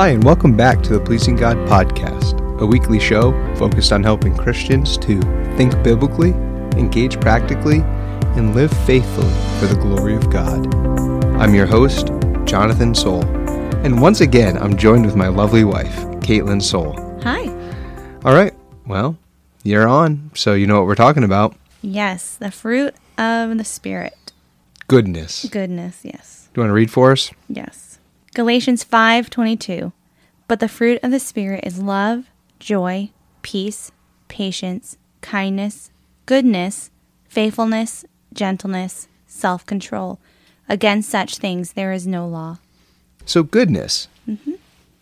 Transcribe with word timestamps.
Hi, 0.00 0.08
and 0.08 0.24
welcome 0.24 0.56
back 0.56 0.82
to 0.84 0.94
the 0.94 1.00
Pleasing 1.00 1.36
God 1.36 1.58
Podcast, 1.68 2.40
a 2.58 2.64
weekly 2.64 2.98
show 2.98 3.32
focused 3.56 3.92
on 3.92 4.02
helping 4.02 4.34
Christians 4.34 4.96
to 4.96 5.20
think 5.58 5.74
biblically, 5.82 6.30
engage 6.80 7.20
practically, 7.20 7.80
and 8.34 8.54
live 8.54 8.72
faithfully 8.86 9.28
for 9.58 9.66
the 9.66 9.78
glory 9.78 10.16
of 10.16 10.30
God. 10.30 10.74
I'm 11.38 11.54
your 11.54 11.66
host, 11.66 12.06
Jonathan 12.46 12.94
Soul, 12.94 13.22
and 13.84 14.00
once 14.00 14.22
again, 14.22 14.56
I'm 14.56 14.74
joined 14.74 15.04
with 15.04 15.16
my 15.16 15.28
lovely 15.28 15.64
wife, 15.64 15.94
Caitlin 16.22 16.62
Soul. 16.62 16.94
Hi. 17.22 17.48
All 18.24 18.32
right, 18.32 18.54
well, 18.86 19.18
you're 19.64 19.86
on, 19.86 20.30
so 20.34 20.54
you 20.54 20.66
know 20.66 20.78
what 20.78 20.86
we're 20.86 20.94
talking 20.94 21.24
about 21.24 21.54
Yes, 21.82 22.36
the 22.36 22.50
fruit 22.50 22.94
of 23.18 23.58
the 23.58 23.64
Spirit. 23.64 24.32
goodness. 24.86 25.44
Goodness, 25.44 26.00
yes. 26.02 26.48
Do 26.54 26.60
you 26.60 26.62
want 26.62 26.70
to 26.70 26.74
read 26.74 26.90
for 26.90 27.12
us? 27.12 27.30
Yes. 27.50 27.90
Galatians 28.32 28.84
5:22. 28.84 29.92
But 30.50 30.58
the 30.58 30.66
fruit 30.66 30.98
of 31.04 31.12
the 31.12 31.20
Spirit 31.20 31.62
is 31.62 31.78
love, 31.78 32.24
joy, 32.58 33.10
peace, 33.40 33.92
patience, 34.26 34.98
kindness, 35.20 35.92
goodness, 36.26 36.90
faithfulness, 37.28 38.04
gentleness, 38.32 39.06
self-control. 39.28 40.18
Against 40.68 41.08
such 41.08 41.36
things 41.36 41.74
there 41.74 41.92
is 41.92 42.04
no 42.04 42.26
law. 42.26 42.58
So, 43.24 43.44
goodness. 43.44 44.08
Mm-hmm. 44.28 44.54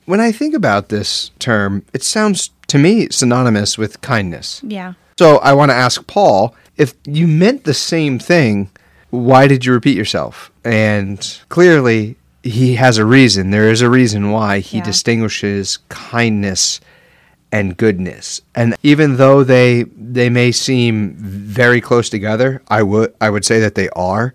When 0.04 0.20
I 0.20 0.32
think 0.32 0.54
about 0.54 0.90
this 0.90 1.30
term, 1.38 1.82
it 1.94 2.02
sounds 2.02 2.50
to 2.66 2.76
me 2.76 3.08
synonymous 3.10 3.78
with 3.78 4.02
kindness. 4.02 4.60
Yeah. 4.62 4.92
So, 5.18 5.38
I 5.38 5.54
want 5.54 5.70
to 5.70 5.76
ask 5.76 6.06
Paul 6.06 6.54
if 6.76 6.92
you 7.06 7.26
meant 7.26 7.64
the 7.64 7.72
same 7.72 8.18
thing, 8.18 8.68
why 9.08 9.46
did 9.46 9.64
you 9.64 9.72
repeat 9.72 9.96
yourself? 9.96 10.52
And 10.62 11.38
clearly, 11.48 12.17
he 12.48 12.74
has 12.74 12.98
a 12.98 13.04
reason. 13.04 13.50
There 13.50 13.70
is 13.70 13.82
a 13.82 13.90
reason 13.90 14.30
why 14.30 14.60
he 14.60 14.78
Yeah. 14.78 14.84
distinguishes 14.84 15.78
kindness 15.88 16.80
and 17.50 17.76
goodness. 17.76 18.40
And 18.54 18.76
even 18.82 19.16
though 19.16 19.42
they 19.44 19.84
they 19.96 20.28
may 20.28 20.52
seem 20.52 21.14
very 21.18 21.80
close 21.80 22.08
together, 22.08 22.62
I 22.68 22.82
would 22.82 23.14
I 23.20 23.30
would 23.30 23.44
say 23.44 23.60
that 23.60 23.74
they 23.74 23.88
are. 23.90 24.34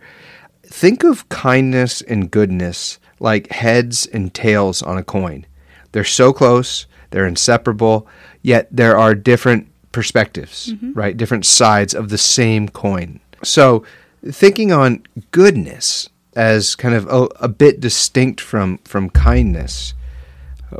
Think 0.65 1.03
of 1.03 1.29
kindness 1.29 2.01
and 2.01 2.31
goodness 2.31 2.99
like 3.19 3.51
heads 3.51 4.07
and 4.07 4.33
tails 4.33 4.81
on 4.81 4.97
a 4.97 5.03
coin. 5.03 5.45
They're 5.91 6.03
so 6.03 6.33
close, 6.33 6.87
they're 7.11 7.27
inseparable, 7.27 8.07
yet 8.41 8.67
there 8.71 8.97
are 8.97 9.13
different 9.13 9.67
perspectives, 9.91 10.73
mm-hmm. 10.73 10.93
right? 10.93 11.15
Different 11.15 11.45
sides 11.45 11.93
of 11.93 12.09
the 12.09 12.17
same 12.17 12.67
coin. 12.67 13.19
So, 13.43 13.85
thinking 14.25 14.71
on 14.71 15.03
goodness 15.31 16.09
as 16.35 16.75
kind 16.75 16.95
of 16.95 17.07
a, 17.07 17.27
a 17.43 17.47
bit 17.47 17.79
distinct 17.79 18.41
from 18.41 18.79
from 18.79 19.09
kindness, 19.09 19.93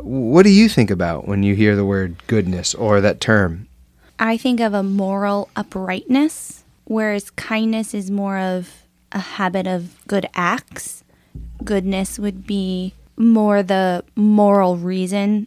what 0.00 0.44
do 0.44 0.50
you 0.50 0.68
think 0.68 0.90
about 0.90 1.28
when 1.28 1.42
you 1.42 1.54
hear 1.54 1.76
the 1.76 1.84
word 1.84 2.16
goodness 2.26 2.74
or 2.74 3.00
that 3.00 3.20
term? 3.20 3.68
I 4.18 4.36
think 4.36 4.60
of 4.60 4.74
a 4.74 4.82
moral 4.82 5.48
uprightness, 5.56 6.64
whereas 6.84 7.30
kindness 7.30 7.94
is 7.94 8.10
more 8.10 8.38
of 8.38 8.84
a 9.12 9.18
habit 9.18 9.66
of 9.66 10.04
good 10.06 10.28
acts. 10.34 11.04
Goodness 11.62 12.18
would 12.18 12.46
be 12.46 12.94
more 13.16 13.62
the 13.62 14.04
moral 14.16 14.76
reason 14.76 15.46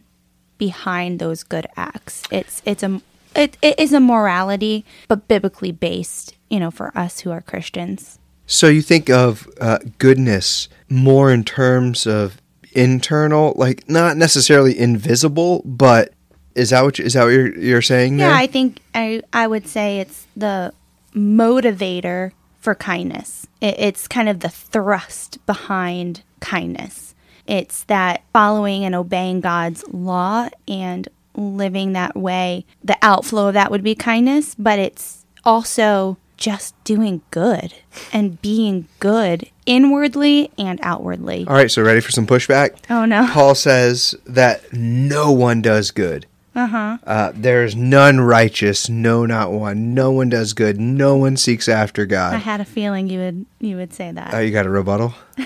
behind 0.56 1.18
those 1.18 1.42
good 1.42 1.66
acts. 1.76 2.22
It's 2.30 2.62
it's 2.64 2.82
a 2.82 3.00
it, 3.36 3.56
it 3.62 3.78
is 3.78 3.92
a 3.92 4.00
morality, 4.00 4.84
but 5.06 5.28
biblically 5.28 5.72
based. 5.72 6.34
You 6.50 6.60
know, 6.60 6.70
for 6.70 6.96
us 6.96 7.20
who 7.20 7.30
are 7.30 7.42
Christians. 7.42 8.17
So 8.50 8.66
you 8.68 8.80
think 8.80 9.10
of 9.10 9.46
uh, 9.60 9.78
goodness 9.98 10.70
more 10.88 11.30
in 11.30 11.44
terms 11.44 12.06
of 12.06 12.40
internal, 12.72 13.52
like 13.56 13.86
not 13.90 14.16
necessarily 14.16 14.76
invisible, 14.76 15.60
but 15.66 16.14
is 16.54 16.70
that 16.70 16.82
what 16.82 16.98
you, 16.98 17.04
is 17.04 17.12
that 17.12 17.24
what 17.24 17.32
you're, 17.34 17.54
you're 17.58 17.82
saying 17.82 18.16
there? 18.16 18.30
Yeah, 18.30 18.36
I 18.36 18.46
think 18.46 18.80
I 18.94 19.22
I 19.34 19.46
would 19.46 19.68
say 19.68 20.00
it's 20.00 20.26
the 20.34 20.72
motivator 21.14 22.32
for 22.58 22.74
kindness. 22.74 23.46
It, 23.60 23.74
it's 23.78 24.08
kind 24.08 24.30
of 24.30 24.40
the 24.40 24.48
thrust 24.48 25.44
behind 25.44 26.22
kindness. 26.40 27.14
It's 27.46 27.84
that 27.84 28.22
following 28.32 28.82
and 28.82 28.94
obeying 28.94 29.42
God's 29.42 29.84
law 29.88 30.48
and 30.66 31.06
living 31.34 31.92
that 31.92 32.16
way. 32.16 32.64
The 32.82 32.96
outflow 33.02 33.48
of 33.48 33.54
that 33.54 33.70
would 33.70 33.84
be 33.84 33.94
kindness, 33.94 34.54
but 34.54 34.78
it's 34.78 35.26
also 35.44 36.16
just 36.38 36.74
doing 36.84 37.20
good 37.30 37.74
and 38.12 38.40
being 38.40 38.88
good 39.00 39.50
inwardly 39.66 40.50
and 40.56 40.80
outwardly. 40.82 41.44
All 41.46 41.54
right, 41.54 41.70
so 41.70 41.82
ready 41.82 42.00
for 42.00 42.10
some 42.10 42.26
pushback? 42.26 42.76
Oh 42.88 43.04
no. 43.04 43.28
Paul 43.30 43.54
says 43.54 44.14
that 44.24 44.72
no 44.72 45.30
one 45.30 45.60
does 45.60 45.90
good. 45.90 46.24
Uh-huh. 46.54 47.32
There's 47.34 47.76
none 47.76 48.18
righteous, 48.20 48.88
no, 48.88 49.26
not 49.26 49.52
one. 49.52 49.94
No 49.94 50.10
one 50.10 50.28
does 50.28 50.54
good. 50.54 50.80
No 50.80 51.14
one 51.16 51.36
seeks 51.36 51.68
after 51.68 52.06
God. 52.06 52.34
I 52.34 52.38
had 52.38 52.60
a 52.60 52.64
feeling 52.64 53.08
you 53.08 53.20
would 53.20 53.46
you 53.60 53.76
would 53.76 53.92
say 53.92 54.10
that. 54.10 54.32
Oh, 54.32 54.38
you 54.40 54.50
got 54.50 54.64
a 54.66 54.70
rebuttal? 54.70 55.14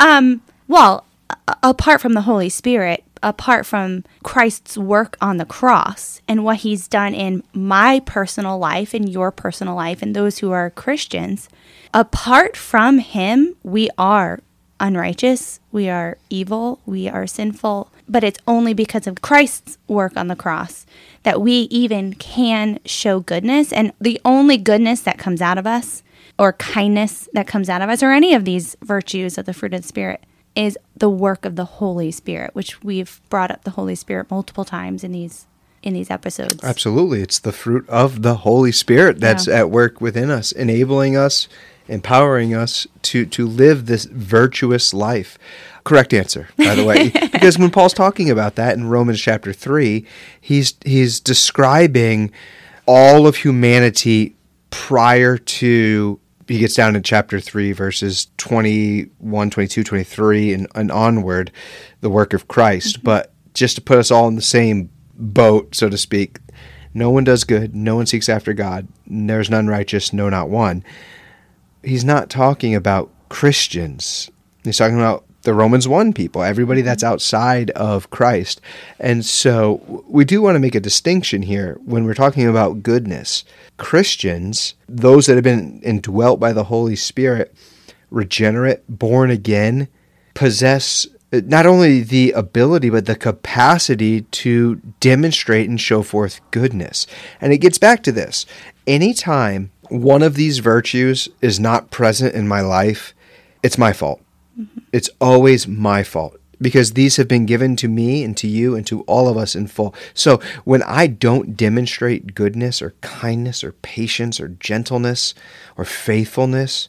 Um, 0.00 0.40
well, 0.66 1.04
apart 1.62 2.00
from 2.00 2.14
the 2.14 2.22
Holy 2.22 2.48
Spirit, 2.48 3.04
apart 3.22 3.66
from 3.66 4.04
Christ's 4.22 4.78
work 4.78 5.16
on 5.20 5.36
the 5.36 5.44
cross 5.44 6.20
and 6.26 6.44
what 6.44 6.58
he's 6.58 6.88
done 6.88 7.14
in 7.14 7.42
my 7.52 8.00
personal 8.00 8.58
life, 8.58 8.94
in 8.94 9.06
your 9.06 9.30
personal 9.30 9.74
life, 9.74 10.02
and 10.02 10.16
those 10.16 10.38
who 10.38 10.52
are 10.52 10.70
Christians, 10.70 11.48
apart 11.92 12.56
from 12.56 12.98
him, 12.98 13.56
we 13.62 13.90
are 13.98 14.40
unrighteous, 14.80 15.60
we 15.70 15.88
are 15.88 16.16
evil, 16.30 16.80
we 16.86 17.08
are 17.08 17.26
sinful, 17.26 17.92
but 18.08 18.24
it's 18.24 18.40
only 18.48 18.72
because 18.72 19.06
of 19.06 19.20
Christ's 19.20 19.78
work 19.86 20.16
on 20.16 20.28
the 20.28 20.36
cross 20.36 20.86
that 21.22 21.40
we 21.40 21.52
even 21.70 22.14
can 22.14 22.78
show 22.86 23.20
goodness. 23.20 23.72
And 23.72 23.92
the 24.00 24.20
only 24.24 24.56
goodness 24.56 25.02
that 25.02 25.18
comes 25.18 25.42
out 25.42 25.58
of 25.58 25.66
us, 25.66 26.02
or 26.38 26.54
kindness 26.54 27.28
that 27.34 27.46
comes 27.46 27.68
out 27.68 27.82
of 27.82 27.90
us, 27.90 28.02
or 28.02 28.12
any 28.12 28.32
of 28.32 28.46
these 28.46 28.74
virtues 28.82 29.36
of 29.36 29.44
the 29.44 29.52
fruit 29.52 29.74
of 29.74 29.82
the 29.82 29.88
Spirit, 29.88 30.24
is 30.56 30.76
the 30.96 31.10
work 31.10 31.44
of 31.44 31.56
the 31.56 31.64
Holy 31.64 32.10
Spirit, 32.10 32.54
which 32.54 32.82
we've 32.82 33.20
brought 33.30 33.50
up 33.50 33.64
the 33.64 33.70
Holy 33.72 33.94
Spirit 33.94 34.30
multiple 34.30 34.64
times 34.64 35.04
in 35.04 35.12
these 35.12 35.46
in 35.82 35.94
these 35.94 36.10
episodes. 36.10 36.62
Absolutely. 36.62 37.22
It's 37.22 37.38
the 37.38 37.52
fruit 37.52 37.88
of 37.88 38.20
the 38.20 38.34
Holy 38.36 38.70
Spirit 38.70 39.18
that's 39.18 39.46
Yeah. 39.46 39.60
at 39.60 39.70
work 39.70 39.98
within 39.98 40.30
us, 40.30 40.52
enabling 40.52 41.16
us, 41.16 41.48
empowering 41.88 42.52
us 42.54 42.86
to, 43.00 43.24
to 43.24 43.46
live 43.46 43.86
this 43.86 44.04
virtuous 44.04 44.92
life. 44.92 45.38
Correct 45.82 46.12
answer, 46.12 46.50
by 46.58 46.74
the 46.74 46.84
way. 46.84 47.08
because 47.32 47.58
when 47.58 47.70
Paul's 47.70 47.94
talking 47.94 48.28
about 48.28 48.56
that 48.56 48.76
in 48.76 48.88
Romans 48.90 49.22
chapter 49.22 49.54
3, 49.54 50.04
he's 50.38 50.74
he's 50.84 51.18
describing 51.18 52.30
all 52.86 53.26
of 53.26 53.36
humanity 53.36 54.36
prior 54.68 55.38
to 55.38 56.20
he 56.50 56.58
gets 56.58 56.74
down 56.74 56.96
in 56.96 57.02
chapter 57.02 57.38
3 57.38 57.72
verses 57.72 58.26
21 58.38 59.50
22 59.50 59.84
23 59.84 60.52
and, 60.52 60.66
and 60.74 60.90
onward 60.90 61.52
the 62.00 62.10
work 62.10 62.32
of 62.32 62.48
christ. 62.48 62.96
Mm-hmm. 62.96 63.04
But 63.04 63.32
just 63.54 63.76
to 63.76 63.82
put 63.82 63.98
us 63.98 64.10
all 64.10 64.26
in 64.28 64.34
the 64.34 64.42
same 64.42 64.90
boat 65.14 65.74
so 65.74 65.88
to 65.88 65.96
speak 65.96 66.38
no 66.92 67.08
one 67.10 67.22
does 67.22 67.44
good. 67.44 67.76
No 67.76 67.94
one 67.94 68.06
seeks 68.06 68.28
after 68.28 68.52
god. 68.52 68.88
There's 69.06 69.48
none 69.48 69.68
righteous 69.68 70.12
no 70.12 70.28
not 70.28 70.50
one. 70.50 70.84
He's 71.84 72.04
not 72.04 72.28
talking 72.28 72.74
about 72.74 73.12
christians. 73.28 74.28
He's 74.64 74.76
talking 74.76 74.98
about 74.98 75.24
the 75.42 75.54
Romans 75.54 75.88
1 75.88 76.12
people, 76.12 76.42
everybody 76.42 76.82
that's 76.82 77.02
mm-hmm. 77.02 77.12
outside 77.12 77.70
of 77.70 78.10
Christ. 78.10 78.60
And 78.98 79.24
so 79.24 80.04
we 80.08 80.24
do 80.24 80.42
want 80.42 80.56
to 80.56 80.60
make 80.60 80.74
a 80.74 80.80
distinction 80.80 81.42
here 81.42 81.78
when 81.84 82.04
we're 82.04 82.14
talking 82.14 82.46
about 82.46 82.82
goodness. 82.82 83.44
Christians, 83.76 84.74
those 84.88 85.26
that 85.26 85.34
have 85.34 85.44
been 85.44 85.80
indwelt 85.82 86.40
by 86.40 86.52
the 86.52 86.64
Holy 86.64 86.96
Spirit, 86.96 87.54
regenerate, 88.10 88.82
born 88.88 89.30
again, 89.30 89.88
possess 90.34 91.06
uh, 91.32 91.40
not 91.44 91.66
only 91.66 92.00
the 92.00 92.32
ability 92.32 92.90
but 92.90 93.06
the 93.06 93.16
capacity 93.16 94.22
to 94.22 94.76
demonstrate 95.00 95.68
and 95.68 95.80
show 95.80 96.02
forth 96.02 96.40
goodness. 96.50 97.06
And 97.40 97.52
it 97.52 97.58
gets 97.58 97.78
back 97.78 98.02
to 98.04 98.12
this. 98.12 98.46
Anytime 98.86 99.70
one 99.88 100.22
of 100.22 100.34
these 100.34 100.58
virtues 100.58 101.28
is 101.40 101.58
not 101.58 101.90
present 101.90 102.34
in 102.34 102.46
my 102.46 102.60
life, 102.60 103.14
it's 103.62 103.78
my 103.78 103.92
fault. 103.92 104.20
It's 104.92 105.10
always 105.20 105.68
my 105.68 106.02
fault 106.02 106.40
because 106.60 106.92
these 106.92 107.16
have 107.16 107.28
been 107.28 107.46
given 107.46 107.74
to 107.76 107.88
me 107.88 108.22
and 108.22 108.36
to 108.36 108.46
you 108.46 108.76
and 108.76 108.86
to 108.86 109.02
all 109.02 109.28
of 109.28 109.36
us 109.36 109.54
in 109.54 109.66
full. 109.66 109.94
So 110.14 110.40
when 110.64 110.82
I 110.82 111.06
don't 111.06 111.56
demonstrate 111.56 112.34
goodness 112.34 112.82
or 112.82 112.94
kindness 113.00 113.64
or 113.64 113.72
patience 113.72 114.40
or 114.40 114.48
gentleness 114.48 115.34
or 115.76 115.84
faithfulness, 115.84 116.88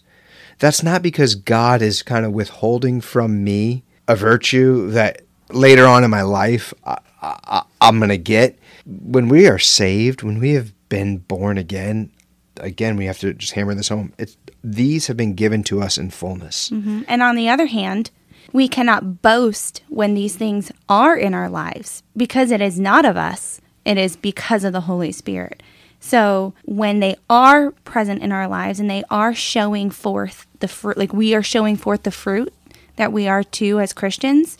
that's 0.59 0.83
not 0.83 1.01
because 1.01 1.35
God 1.35 1.81
is 1.81 2.03
kind 2.03 2.25
of 2.25 2.33
withholding 2.33 3.01
from 3.01 3.43
me 3.43 3.83
a 4.07 4.15
virtue 4.15 4.89
that 4.91 5.21
later 5.49 5.85
on 5.85 6.03
in 6.03 6.11
my 6.11 6.21
life 6.21 6.73
I, 6.83 7.63
I'm 7.79 7.99
going 7.99 8.09
to 8.09 8.17
get. 8.17 8.57
When 8.85 9.29
we 9.29 9.47
are 9.47 9.59
saved, 9.59 10.23
when 10.23 10.39
we 10.39 10.53
have 10.53 10.73
been 10.89 11.17
born 11.17 11.57
again, 11.57 12.11
again, 12.57 12.95
we 12.97 13.05
have 13.05 13.19
to 13.19 13.33
just 13.33 13.53
hammer 13.53 13.73
this 13.73 13.89
home. 13.89 14.13
It's, 14.17 14.37
these 14.63 15.07
have 15.07 15.17
been 15.17 15.33
given 15.33 15.63
to 15.63 15.81
us 15.81 15.97
in 15.97 16.09
fullness. 16.09 16.69
Mhm. 16.69 17.05
And 17.07 17.21
on 17.23 17.35
the 17.35 17.49
other 17.49 17.65
hand, 17.67 18.11
We 18.53 18.67
cannot 18.67 19.21
boast 19.21 19.81
when 19.87 20.13
these 20.13 20.35
things 20.35 20.71
are 20.89 21.15
in 21.15 21.33
our 21.33 21.49
lives 21.49 22.03
because 22.17 22.51
it 22.51 22.61
is 22.61 22.79
not 22.79 23.05
of 23.05 23.15
us, 23.15 23.61
it 23.85 23.97
is 23.97 24.15
because 24.15 24.63
of 24.63 24.73
the 24.73 24.81
Holy 24.81 25.11
Spirit. 25.11 25.63
So 25.99 26.53
when 26.65 26.99
they 26.99 27.15
are 27.29 27.71
present 27.85 28.21
in 28.21 28.31
our 28.31 28.47
lives 28.47 28.79
and 28.79 28.89
they 28.89 29.03
are 29.09 29.33
showing 29.33 29.89
forth 29.89 30.47
the 30.59 30.67
fruit, 30.67 30.97
like 30.97 31.13
we 31.13 31.33
are 31.33 31.43
showing 31.43 31.77
forth 31.77 32.03
the 32.03 32.11
fruit 32.11 32.53
that 32.97 33.13
we 33.13 33.27
are 33.27 33.43
too 33.43 33.79
as 33.79 33.93
Christians, 33.93 34.57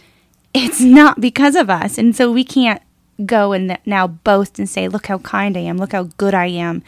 it's 0.54 0.80
not 0.80 1.20
because 1.20 1.56
of 1.56 1.70
us. 1.70 1.98
And 1.98 2.16
so 2.16 2.32
we 2.32 2.44
can't 2.44 2.82
go 3.26 3.52
and 3.52 3.78
now 3.86 4.08
boast 4.08 4.58
and 4.58 4.70
say, 4.70 4.88
look 4.88 5.08
how 5.08 5.18
kind 5.20 5.58
I 5.58 5.62
am, 5.62 5.78
look 5.78 5.92
how 5.92 6.04
good 6.04 6.34
I 6.34 6.46
am, 6.48 6.82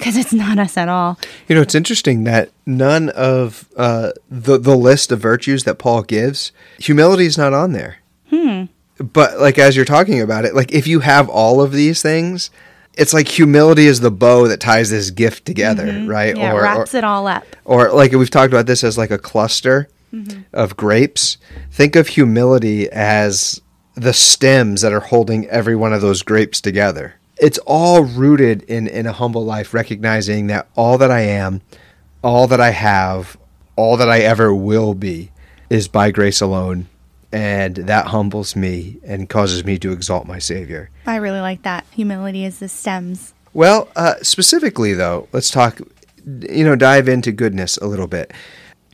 because 0.00 0.16
it's 0.16 0.32
not 0.32 0.58
us 0.58 0.78
at 0.78 0.88
all. 0.88 1.18
You 1.46 1.54
know, 1.54 1.60
it's 1.60 1.74
interesting 1.74 2.24
that 2.24 2.50
none 2.64 3.10
of 3.10 3.68
uh, 3.76 4.12
the 4.30 4.58
the 4.58 4.76
list 4.76 5.12
of 5.12 5.20
virtues 5.20 5.64
that 5.64 5.78
Paul 5.78 6.02
gives, 6.02 6.52
humility 6.78 7.26
is 7.26 7.36
not 7.36 7.52
on 7.52 7.72
there. 7.72 7.98
Hmm. 8.30 8.64
But 8.98 9.38
like 9.38 9.58
as 9.58 9.76
you're 9.76 9.84
talking 9.84 10.20
about 10.20 10.46
it, 10.46 10.54
like 10.54 10.72
if 10.72 10.86
you 10.86 11.00
have 11.00 11.28
all 11.28 11.60
of 11.60 11.72
these 11.72 12.00
things, 12.00 12.50
it's 12.94 13.12
like 13.12 13.28
humility 13.28 13.86
is 13.86 14.00
the 14.00 14.10
bow 14.10 14.48
that 14.48 14.60
ties 14.60 14.88
this 14.88 15.10
gift 15.10 15.44
together, 15.44 16.04
right? 16.06 16.36
Yeah, 16.36 16.54
or, 16.54 16.62
wraps 16.62 16.94
or, 16.94 16.98
it 16.98 17.04
all 17.04 17.26
up. 17.26 17.44
or 17.64 17.92
like 17.92 18.12
we've 18.12 18.30
talked 18.30 18.52
about 18.52 18.66
this 18.66 18.82
as 18.82 18.96
like 18.96 19.10
a 19.10 19.18
cluster 19.18 19.88
of 20.52 20.76
grapes. 20.76 21.36
Think 21.70 21.94
of 21.94 22.08
humility 22.08 22.90
as 22.90 23.60
the 23.94 24.12
stems 24.12 24.80
that 24.80 24.92
are 24.92 25.00
holding 25.00 25.46
every 25.48 25.76
one 25.76 25.92
of 25.92 26.00
those 26.00 26.22
grapes 26.22 26.60
together. 26.60 27.14
It's 27.40 27.58
all 27.66 28.04
rooted 28.04 28.62
in 28.64 28.86
in 28.86 29.06
a 29.06 29.12
humble 29.12 29.44
life, 29.44 29.72
recognizing 29.72 30.48
that 30.48 30.68
all 30.76 30.98
that 30.98 31.10
I 31.10 31.20
am, 31.20 31.62
all 32.22 32.46
that 32.46 32.60
I 32.60 32.70
have, 32.70 33.38
all 33.76 33.96
that 33.96 34.10
I 34.10 34.20
ever 34.20 34.54
will 34.54 34.94
be 34.94 35.32
is 35.70 35.88
by 35.88 36.10
grace 36.10 36.40
alone. 36.40 36.86
And 37.32 37.76
that 37.76 38.08
humbles 38.08 38.56
me 38.56 38.98
and 39.04 39.28
causes 39.28 39.64
me 39.64 39.78
to 39.78 39.92
exalt 39.92 40.26
my 40.26 40.40
Savior. 40.40 40.90
I 41.06 41.16
really 41.16 41.40
like 41.40 41.62
that. 41.62 41.86
Humility 41.92 42.44
is 42.44 42.58
the 42.58 42.68
stems. 42.68 43.32
Well, 43.54 43.88
uh, 43.96 44.14
specifically 44.22 44.94
though, 44.94 45.28
let's 45.32 45.50
talk. 45.50 45.80
You 46.26 46.64
know, 46.64 46.76
dive 46.76 47.08
into 47.08 47.32
goodness 47.32 47.78
a 47.78 47.86
little 47.86 48.06
bit. 48.06 48.32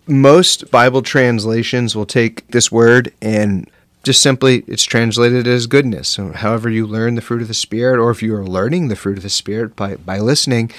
Most 0.07 0.71
Bible 0.71 1.03
translations 1.03 1.97
will 1.97 2.07
take 2.07 2.47
this 2.49 2.71
word 2.71 3.13
and 3.21 3.69
just 4.07 4.23
simply 4.23 4.65
it's 4.67 4.85
translated 4.85 5.47
as 5.47 5.67
goodness. 5.67 6.09
So, 6.09 6.33
however 6.33 6.71
you 6.71 6.87
learn 6.87 7.17
the 7.17 7.21
fruit 7.21 7.43
of 7.43 7.49
the 7.49 7.55
Spirit, 7.55 7.99
or 7.99 8.11
if 8.11 8.23
you 8.23 8.35
are 8.35 8.47
learning 8.47 8.89
the 8.89 8.97
fruit 8.97 9.19
of 9.19 9.23
the 9.23 9.29
Spirit 9.29 9.77
by 9.77 9.97
by 9.97 10.19
listening, 10.19 10.71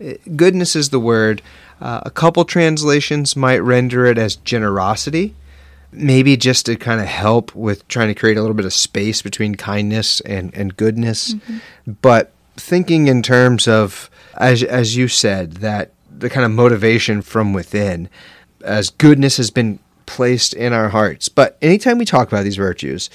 eh, 0.00 0.18
goodness 0.36 0.76
is 0.76 0.90
the 0.90 1.00
word. 1.00 1.42
Uh, 1.80 2.00
a 2.04 2.10
couple 2.10 2.44
translations 2.44 3.34
might 3.34 3.58
render 3.58 4.06
it 4.06 4.18
as 4.18 4.36
generosity 4.36 5.34
maybe 5.92 6.36
just 6.36 6.66
to 6.66 6.76
kind 6.76 7.00
of 7.00 7.06
help 7.06 7.54
with 7.54 7.86
trying 7.88 8.08
to 8.08 8.14
create 8.14 8.36
a 8.36 8.40
little 8.40 8.56
bit 8.56 8.66
of 8.66 8.72
space 8.72 9.22
between 9.22 9.54
kindness 9.54 10.20
and, 10.20 10.54
and 10.54 10.76
goodness. 10.76 11.34
But 11.86 12.32
thinking 12.56 13.06
in 13.06 13.22
terms 13.22 13.66
of, 13.66 14.10
as, 14.36 14.62
as 14.62 14.96
you 14.96 15.08
said, 15.08 15.54
that 15.54 15.92
the 16.10 16.28
kind 16.28 16.44
of 16.44 16.50
motivation 16.50 17.22
from 17.22 17.54
within, 17.54 18.10
as 18.62 18.90
goodness 18.90 19.38
has 19.38 19.50
been 19.50 19.78
placed 20.06 20.54
in 20.54 20.72
our 20.72 20.88
hearts. 20.88 21.28
But 21.28 21.58
anytime 21.60 21.98
we 21.98 22.04
talk 22.04 22.28
about 22.28 22.44
these 22.44 22.56
virtues, 22.56 23.10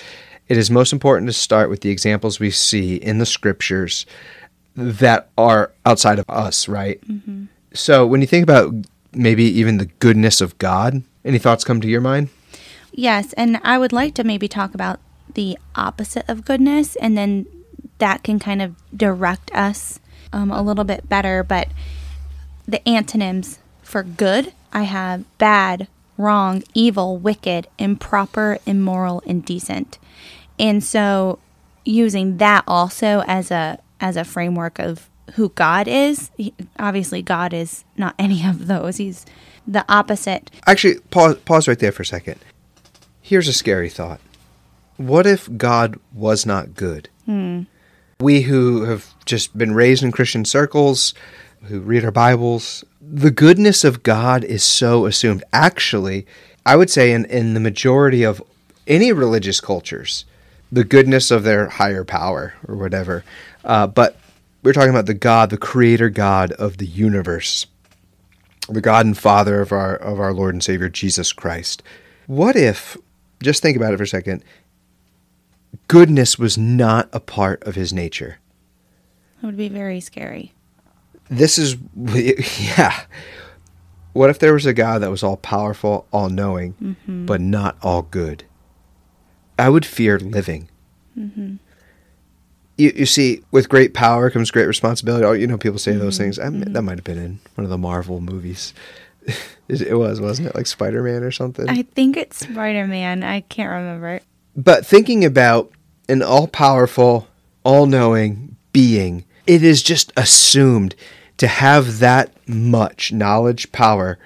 it 0.47 0.57
is 0.57 0.69
most 0.69 0.93
important 0.93 1.27
to 1.27 1.33
start 1.33 1.69
with 1.69 1.81
the 1.81 1.89
examples 1.89 2.39
we 2.39 2.51
see 2.51 2.95
in 2.95 3.17
the 3.17 3.25
scriptures 3.25 4.05
that 4.75 5.29
are 5.37 5.71
outside 5.85 6.19
of 6.19 6.29
us, 6.29 6.67
right? 6.67 7.01
So 7.73 8.05
when 8.05 8.21
you 8.21 8.27
think 8.27 8.43
about 8.43 8.73
maybe 9.13 9.43
even 9.43 9.77
the 9.77 9.85
goodness 9.85 10.41
of 10.41 10.57
God, 10.57 11.03
any 11.23 11.37
thoughts 11.37 11.63
come 11.63 11.81
to 11.81 11.87
your 11.87 12.01
mind? 12.01 12.29
Yes, 12.91 13.33
and 13.33 13.59
I 13.63 13.77
would 13.77 13.93
like 13.93 14.13
to 14.15 14.23
maybe 14.23 14.47
talk 14.47 14.73
about 14.73 14.99
the 15.33 15.57
opposite 15.75 16.27
of 16.27 16.43
goodness, 16.43 16.95
and 16.97 17.17
then 17.17 17.45
that 17.99 18.23
can 18.23 18.39
kind 18.39 18.61
of 18.61 18.75
direct 18.95 19.53
us 19.53 19.99
um, 20.33 20.51
a 20.51 20.61
little 20.61 20.83
bit 20.83 21.07
better. 21.07 21.43
But 21.43 21.69
the 22.67 22.85
antonyms 22.87 23.59
for 23.81 24.03
good, 24.03 24.53
I 24.73 24.83
have 24.83 25.25
bad, 25.37 25.87
wrong, 26.21 26.63
evil, 26.73 27.17
wicked, 27.17 27.67
improper, 27.77 28.57
immoral, 28.65 29.19
indecent. 29.25 29.97
And 30.59 30.83
so 30.83 31.39
using 31.83 32.37
that 32.37 32.63
also 32.67 33.23
as 33.27 33.51
a 33.51 33.79
as 33.99 34.15
a 34.17 34.23
framework 34.23 34.79
of 34.79 35.09
who 35.35 35.49
God 35.49 35.87
is, 35.87 36.31
he- 36.37 36.53
obviously 36.79 37.21
God 37.21 37.53
is 37.53 37.83
not 37.97 38.15
any 38.19 38.45
of 38.47 38.67
those. 38.67 38.97
He's 38.97 39.25
the 39.67 39.85
opposite. 39.87 40.49
Actually, 40.65 40.99
pause, 41.11 41.35
pause 41.45 41.67
right 41.67 41.77
there 41.79 41.91
for 41.91 42.01
a 42.01 42.05
second. 42.05 42.39
Here's 43.21 43.47
a 43.47 43.53
scary 43.53 43.89
thought. 43.89 44.19
What 44.97 45.25
if 45.25 45.49
God 45.57 45.99
was 46.13 46.45
not 46.45 46.73
good? 46.73 47.09
Hmm. 47.25 47.63
We 48.19 48.41
who 48.41 48.83
have 48.83 49.13
just 49.25 49.57
been 49.57 49.73
raised 49.73 50.03
in 50.03 50.11
Christian 50.11 50.45
circles, 50.45 51.13
who 51.63 51.79
read 51.79 52.03
our 52.03 52.11
Bibles, 52.11 52.83
the 52.99 53.31
goodness 53.31 53.83
of 53.83 54.03
God 54.03 54.43
is 54.43 54.63
so 54.63 55.05
assumed. 55.05 55.43
Actually, 55.53 56.25
I 56.65 56.75
would 56.75 56.89
say 56.89 57.11
in, 57.11 57.25
in 57.25 57.53
the 57.53 57.59
majority 57.59 58.23
of 58.23 58.41
any 58.87 59.11
religious 59.11 59.61
cultures, 59.61 60.25
the 60.71 60.83
goodness 60.83 61.31
of 61.31 61.43
their 61.43 61.69
higher 61.69 62.03
power 62.03 62.53
or 62.67 62.75
whatever. 62.75 63.23
Uh, 63.63 63.87
but 63.87 64.17
we're 64.63 64.73
talking 64.73 64.89
about 64.89 65.05
the 65.05 65.13
God, 65.13 65.49
the 65.49 65.57
creator 65.57 66.09
God 66.09 66.51
of 66.53 66.77
the 66.77 66.85
universe 66.85 67.67
the 68.69 68.79
God 68.79 69.05
and 69.05 69.17
Father 69.17 69.59
of 69.59 69.71
our 69.71 69.95
of 69.95 70.19
our 70.19 70.33
Lord 70.33 70.53
and 70.53 70.63
Savior 70.63 70.87
Jesus 70.87 71.33
Christ. 71.33 71.83
What 72.27 72.55
if 72.55 72.95
just 73.41 73.61
think 73.61 73.75
about 73.75 73.93
it 73.93 73.97
for 73.97 74.03
a 74.03 74.07
second. 74.07 74.43
Goodness 75.87 76.37
was 76.37 76.57
not 76.57 77.09
a 77.11 77.19
part 77.19 77.63
of 77.63 77.75
his 77.75 77.91
nature. 77.91 78.39
That 79.41 79.47
would 79.47 79.57
be 79.57 79.69
very 79.69 79.99
scary. 79.99 80.53
This 81.31 81.57
is 81.57 81.77
yeah. 82.59 83.05
What 84.13 84.29
if 84.29 84.39
there 84.39 84.53
was 84.53 84.65
a 84.65 84.73
God 84.73 84.99
that 84.99 85.09
was 85.09 85.23
all 85.23 85.37
powerful, 85.37 86.05
all 86.11 86.29
knowing, 86.29 86.73
mm-hmm. 86.73 87.25
but 87.25 87.39
not 87.39 87.77
all 87.81 88.01
good? 88.01 88.43
I 89.57 89.69
would 89.69 89.85
fear 89.85 90.19
living. 90.19 90.69
Mm-hmm. 91.17 91.55
You, 92.77 92.93
you 92.95 93.05
see, 93.05 93.43
with 93.51 93.69
great 93.69 93.93
power 93.93 94.29
comes 94.29 94.51
great 94.51 94.65
responsibility. 94.65 95.23
Oh, 95.23 95.31
you 95.31 95.47
know, 95.47 95.57
people 95.57 95.79
say 95.79 95.93
those 95.93 96.15
mm-hmm. 96.15 96.23
things. 96.23 96.39
I 96.39 96.49
mean, 96.49 96.73
That 96.73 96.81
might 96.81 96.97
have 96.97 97.05
been 97.05 97.17
in 97.17 97.39
one 97.55 97.63
of 97.63 97.69
the 97.69 97.77
Marvel 97.77 98.19
movies. 98.19 98.73
it 99.69 99.97
was, 99.97 100.19
wasn't 100.19 100.49
it? 100.49 100.55
Like 100.55 100.67
Spider 100.67 101.01
Man 101.03 101.23
or 101.23 101.31
something. 101.31 101.69
I 101.69 101.83
think 101.83 102.17
it's 102.17 102.39
Spider 102.39 102.87
Man. 102.87 103.23
I 103.23 103.41
can't 103.41 103.71
remember. 103.71 104.19
But 104.57 104.85
thinking 104.85 105.23
about 105.23 105.71
an 106.09 106.21
all 106.21 106.47
powerful, 106.47 107.27
all 107.63 107.85
knowing 107.85 108.57
being, 108.73 109.23
it 109.47 109.63
is 109.63 109.81
just 109.81 110.11
assumed 110.17 110.95
to 111.41 111.47
have 111.47 111.97
that 111.97 112.31
much 112.47 113.11
knowledge, 113.11 113.71
power, 113.71 114.19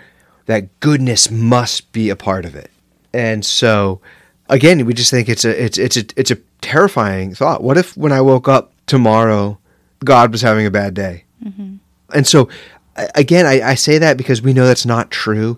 that 0.48 0.82
goodness 0.82 1.32
must 1.32 1.90
be 1.94 2.10
a 2.10 2.16
part 2.16 2.44
of 2.44 2.56
it. 2.56 2.70
And 3.14 3.46
so 3.46 4.02
again, 4.50 4.86
we 4.86 4.94
just 4.94 5.12
think 5.12 5.30
it's 5.30 5.46
a 5.46 5.64
it's 5.64 5.78
it's 5.78 5.96
a 5.96 6.04
it's 6.18 6.32
a 6.32 6.36
terrifying 6.60 7.34
thought. 7.34 7.64
What 7.64 7.78
if 7.78 7.96
when 7.96 8.12
I 8.12 8.20
woke 8.20 8.50
up 8.50 8.74
tomorrow, 8.86 9.58
God 10.04 10.34
was 10.34 10.42
having 10.42 10.66
a 10.66 10.72
bad 10.72 10.94
day? 10.94 11.24
Mm-hmm. 11.42 11.76
And 12.14 12.28
so, 12.28 12.50
again, 13.16 13.46
I, 13.46 13.62
I 13.62 13.76
say 13.76 13.98
that 13.98 14.18
because 14.18 14.42
we 14.42 14.52
know 14.52 14.68
that's 14.68 14.86
not 14.86 15.10
true. 15.10 15.58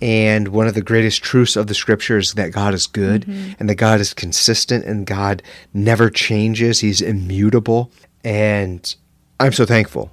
And 0.00 0.48
one 0.48 0.68
of 0.68 0.74
the 0.74 0.82
greatest 0.82 1.24
truths 1.24 1.56
of 1.56 1.66
the 1.66 1.74
scripture 1.74 2.18
is 2.18 2.34
that 2.34 2.52
God 2.52 2.74
is 2.74 2.86
good 2.86 3.22
mm-hmm. 3.22 3.54
and 3.58 3.68
that 3.68 3.74
God 3.74 3.98
is 3.98 4.14
consistent 4.14 4.84
and 4.84 5.04
God 5.04 5.42
never 5.74 6.10
changes. 6.10 6.78
He's 6.78 7.00
immutable. 7.00 7.90
And 8.22 8.94
I'm 9.40 9.52
so 9.52 9.66
thankful 9.66 10.12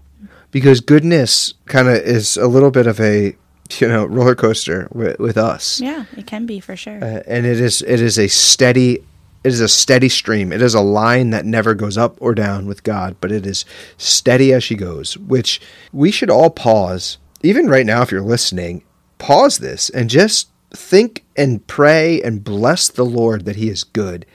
because 0.51 0.81
goodness 0.81 1.53
kind 1.65 1.87
of 1.87 1.95
is 1.95 2.37
a 2.37 2.47
little 2.47 2.71
bit 2.71 2.87
of 2.87 2.99
a, 2.99 3.35
you 3.79 3.87
know, 3.87 4.05
roller 4.05 4.35
coaster 4.35 4.87
with, 4.91 5.19
with 5.19 5.37
us. 5.37 5.79
Yeah, 5.79 6.05
it 6.17 6.27
can 6.27 6.45
be 6.45 6.59
for 6.59 6.75
sure. 6.75 7.03
Uh, 7.03 7.23
and 7.27 7.45
it 7.45 7.59
is 7.59 7.81
it 7.81 8.01
is 8.01 8.17
a 8.17 8.27
steady 8.27 9.03
it 9.43 9.53
is 9.53 9.61
a 9.61 9.69
steady 9.69 10.09
stream. 10.09 10.51
It 10.51 10.61
is 10.61 10.73
a 10.73 10.81
line 10.81 11.29
that 11.29 11.45
never 11.45 11.73
goes 11.73 11.97
up 11.97 12.17
or 12.19 12.35
down 12.35 12.65
with 12.65 12.83
God, 12.83 13.15
but 13.21 13.31
it 13.31 13.45
is 13.45 13.63
steady 13.97 14.51
as 14.51 14.63
she 14.63 14.75
goes, 14.75 15.17
which 15.17 15.61
we 15.93 16.11
should 16.11 16.29
all 16.29 16.49
pause. 16.49 17.17
Even 17.41 17.67
right 17.67 17.85
now 17.85 18.01
if 18.01 18.11
you're 18.11 18.21
listening, 18.21 18.83
pause 19.17 19.59
this 19.59 19.89
and 19.89 20.09
just 20.09 20.49
think 20.71 21.23
and 21.37 21.65
pray 21.67 22.21
and 22.21 22.43
bless 22.43 22.89
the 22.89 23.05
Lord 23.05 23.45
that 23.45 23.55
he 23.55 23.69
is 23.69 23.83
good 23.83 24.25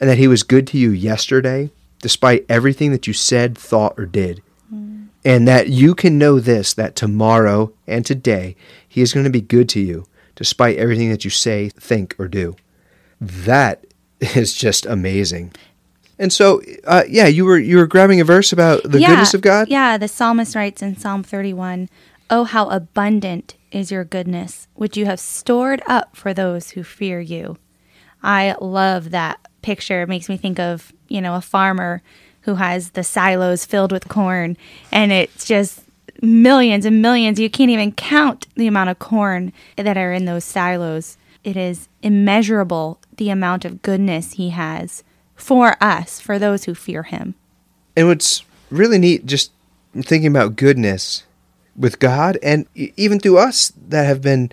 and 0.00 0.10
that 0.10 0.18
he 0.18 0.26
was 0.26 0.42
good 0.42 0.66
to 0.68 0.78
you 0.78 0.90
yesterday 0.90 1.70
despite 2.02 2.44
everything 2.48 2.90
that 2.90 3.06
you 3.06 3.12
said, 3.14 3.56
thought 3.56 3.94
or 3.96 4.04
did. 4.04 4.42
And 5.24 5.46
that 5.46 5.68
you 5.68 5.94
can 5.94 6.18
know 6.18 6.40
this 6.40 6.74
that 6.74 6.96
tomorrow 6.96 7.72
and 7.86 8.04
today 8.04 8.56
he 8.88 9.02
is 9.02 9.12
going 9.12 9.24
to 9.24 9.30
be 9.30 9.40
good 9.40 9.68
to 9.70 9.80
you 9.80 10.06
despite 10.34 10.78
everything 10.78 11.10
that 11.10 11.24
you 11.24 11.30
say, 11.30 11.68
think 11.68 12.16
or 12.18 12.26
do 12.26 12.56
that 13.22 13.86
is 14.20 14.52
just 14.52 14.84
amazing. 14.84 15.52
And 16.18 16.32
so, 16.32 16.60
uh, 16.84 17.04
yeah, 17.08 17.26
you 17.26 17.44
were 17.44 17.58
you 17.58 17.78
were 17.78 17.86
grabbing 17.86 18.20
a 18.20 18.24
verse 18.24 18.52
about 18.52 18.82
the 18.84 19.00
yeah, 19.00 19.08
goodness 19.08 19.34
of 19.34 19.40
God. 19.40 19.68
Yeah, 19.68 19.96
the 19.96 20.08
psalmist 20.08 20.54
writes 20.54 20.82
in 20.82 20.96
Psalm 20.96 21.22
31, 21.22 21.88
Oh, 22.30 22.44
how 22.44 22.68
abundant 22.68 23.56
is 23.70 23.90
your 23.90 24.04
goodness, 24.04 24.68
which 24.74 24.96
you 24.96 25.06
have 25.06 25.18
stored 25.18 25.82
up 25.86 26.16
for 26.16 26.34
those 26.34 26.70
who 26.70 26.82
fear 26.82 27.20
you. 27.20 27.56
I 28.22 28.54
love 28.60 29.10
that 29.10 29.40
picture. 29.62 30.02
It 30.02 30.08
makes 30.08 30.28
me 30.28 30.36
think 30.36 30.60
of, 30.60 30.92
you 31.08 31.20
know, 31.20 31.34
a 31.34 31.40
farmer 31.40 32.02
who 32.42 32.56
has 32.56 32.90
the 32.90 33.04
silos 33.04 33.64
filled 33.64 33.92
with 33.92 34.08
corn 34.08 34.56
and 34.90 35.12
it's 35.12 35.44
just 35.44 35.82
millions 36.22 36.84
and 36.84 37.02
millions. 37.02 37.40
You 37.40 37.50
can't 37.50 37.70
even 37.70 37.92
count 37.92 38.46
the 38.54 38.66
amount 38.66 38.90
of 38.90 38.98
corn 38.98 39.52
that 39.76 39.96
are 39.96 40.12
in 40.12 40.24
those 40.24 40.44
silos. 40.44 41.18
It 41.44 41.56
is 41.56 41.88
immeasurable 42.02 42.98
the 43.16 43.30
amount 43.30 43.64
of 43.64 43.82
goodness 43.82 44.32
he 44.32 44.50
has 44.50 45.02
for 45.34 45.76
us, 45.82 46.20
for 46.20 46.38
those 46.38 46.64
who 46.64 46.74
fear 46.74 47.02
him. 47.02 47.34
And 47.96 48.06
what's 48.08 48.44
really 48.70 48.98
neat, 48.98 49.26
just 49.26 49.50
thinking 49.92 50.28
about 50.28 50.56
goodness 50.56 51.24
with 51.76 51.98
God 51.98 52.38
and 52.42 52.66
even 52.74 53.18
through 53.18 53.38
us 53.38 53.72
that 53.88 54.06
have 54.06 54.22
been 54.22 54.52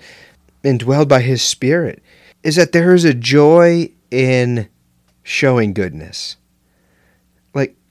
indwelled 0.63 1.07
by 1.07 1.21
his 1.21 1.41
spirit, 1.41 2.01
is 2.43 2.55
that 2.55 2.71
there 2.71 2.93
is 2.93 3.05
a 3.05 3.13
joy 3.13 3.91
in 4.09 4.67
showing 5.23 5.73
goodness. 5.73 6.37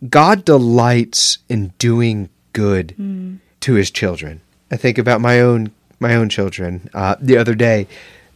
God 0.09 0.45
delights 0.45 1.39
in 1.49 1.73
doing 1.79 2.29
good 2.53 2.95
mm. 2.99 3.39
to 3.61 3.75
his 3.75 3.91
children. 3.91 4.41
I 4.71 4.77
think 4.77 4.99
about 4.99 5.21
my 5.21 5.41
own 5.41 5.73
my 6.01 6.15
own 6.15 6.29
children. 6.29 6.89
Uh, 6.95 7.17
the 7.21 7.37
other 7.37 7.55
day, 7.55 7.89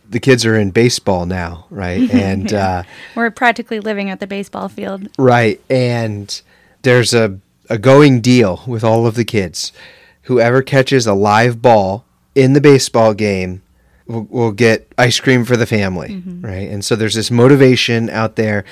the 0.08 0.18
kids 0.18 0.44
are 0.44 0.56
in 0.56 0.70
baseball 0.70 1.26
now, 1.26 1.66
right? 1.70 2.10
And 2.12 2.50
yeah. 2.50 2.68
uh, 2.68 2.82
we're 3.14 3.30
practically 3.30 3.80
living 3.80 4.10
at 4.10 4.20
the 4.20 4.26
baseball 4.26 4.68
field, 4.68 5.08
right? 5.18 5.60
And 5.70 6.40
there's 6.82 7.14
a 7.14 7.38
a 7.68 7.78
going 7.78 8.20
deal 8.20 8.62
with 8.66 8.84
all 8.84 9.06
of 9.06 9.14
the 9.14 9.24
kids. 9.24 9.72
Whoever 10.22 10.62
catches 10.62 11.06
a 11.06 11.14
live 11.14 11.62
ball 11.62 12.04
in 12.34 12.52
the 12.52 12.60
baseball 12.60 13.14
game 13.14 13.62
will, 14.06 14.26
will 14.30 14.52
get 14.52 14.92
ice 14.98 15.20
cream 15.20 15.44
for 15.44 15.56
the 15.56 15.66
family, 15.66 16.08
mm-hmm. 16.08 16.44
right? 16.44 16.68
And 16.68 16.84
so 16.84 16.96
there's 16.96 17.14
this 17.14 17.30
motivation 17.30 18.10
out 18.10 18.36
there, 18.36 18.64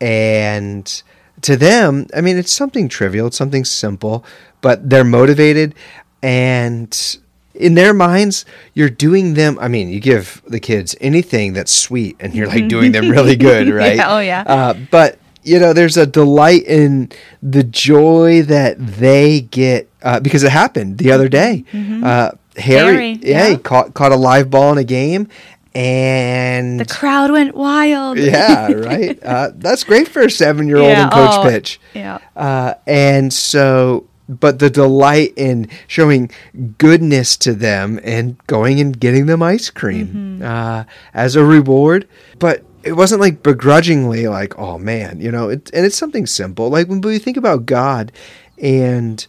and 0.00 1.02
to 1.44 1.56
them, 1.56 2.06
I 2.16 2.20
mean, 2.20 2.38
it's 2.38 2.52
something 2.52 2.88
trivial, 2.88 3.26
it's 3.26 3.36
something 3.36 3.64
simple, 3.64 4.24
but 4.60 4.88
they're 4.88 5.04
motivated, 5.04 5.74
and 6.22 7.18
in 7.54 7.74
their 7.74 7.92
minds, 7.94 8.44
you're 8.72 8.90
doing 8.90 9.34
them. 9.34 9.58
I 9.60 9.68
mean, 9.68 9.88
you 9.88 10.00
give 10.00 10.42
the 10.46 10.58
kids 10.58 10.96
anything 11.00 11.52
that's 11.52 11.70
sweet, 11.72 12.16
and 12.18 12.34
you're 12.34 12.46
like 12.46 12.68
doing 12.68 12.92
them 12.92 13.10
really 13.10 13.36
good, 13.50 13.68
right? 13.68 13.96
yeah, 13.96 14.14
oh 14.14 14.20
yeah. 14.20 14.44
Uh, 14.46 14.74
but 14.90 15.18
you 15.42 15.58
know, 15.58 15.74
there's 15.74 15.98
a 15.98 16.06
delight 16.06 16.64
in 16.64 17.10
the 17.42 17.62
joy 17.62 18.42
that 18.42 18.76
they 18.78 19.42
get 19.42 19.88
uh, 20.02 20.20
because 20.20 20.42
it 20.42 20.50
happened 20.50 20.98
the 20.98 21.12
other 21.12 21.28
day. 21.28 21.64
Mm-hmm. 21.72 22.02
Uh, 22.02 22.30
Harry, 22.56 22.92
Harry, 22.92 23.10
yeah, 23.22 23.48
yeah. 23.48 23.56
caught 23.58 23.94
caught 23.94 24.12
a 24.12 24.16
live 24.16 24.48
ball 24.48 24.72
in 24.72 24.78
a 24.78 24.84
game, 24.84 25.28
and 25.74 26.78
the 26.78 26.84
crowd 26.84 27.30
went 27.30 27.54
wild. 27.54 28.18
yeah, 28.18 28.70
right. 28.72 29.22
Uh, 29.22 29.50
that's 29.54 29.84
great 29.84 30.08
for 30.08 30.22
a 30.22 30.30
seven 30.30 30.68
year 30.68 30.78
old 30.78 30.90
in 30.90 31.10
coach 31.10 31.34
oh, 31.34 31.42
pitch. 31.42 31.80
Yeah, 31.94 32.18
uh, 32.36 32.74
and 32.86 33.32
so 33.32 34.06
but 34.28 34.58
the 34.58 34.70
delight 34.70 35.32
in 35.36 35.68
showing 35.86 36.30
goodness 36.78 37.36
to 37.38 37.52
them 37.52 38.00
and 38.02 38.38
going 38.46 38.80
and 38.80 38.98
getting 38.98 39.26
them 39.26 39.42
ice 39.42 39.70
cream 39.70 40.06
mm-hmm. 40.06 40.42
uh, 40.42 40.84
as 41.12 41.36
a 41.36 41.44
reward. 41.44 42.08
But 42.38 42.64
it 42.82 42.92
wasn't 42.92 43.20
like 43.20 43.42
begrudgingly, 43.42 44.28
like, 44.28 44.58
oh 44.58 44.78
man, 44.78 45.20
you 45.20 45.30
know, 45.30 45.48
it, 45.50 45.70
and 45.74 45.84
it's 45.84 45.96
something 45.96 46.26
simple. 46.26 46.70
Like 46.70 46.88
when 46.88 47.00
we 47.00 47.18
think 47.18 47.36
about 47.36 47.66
God 47.66 48.12
and 48.58 49.26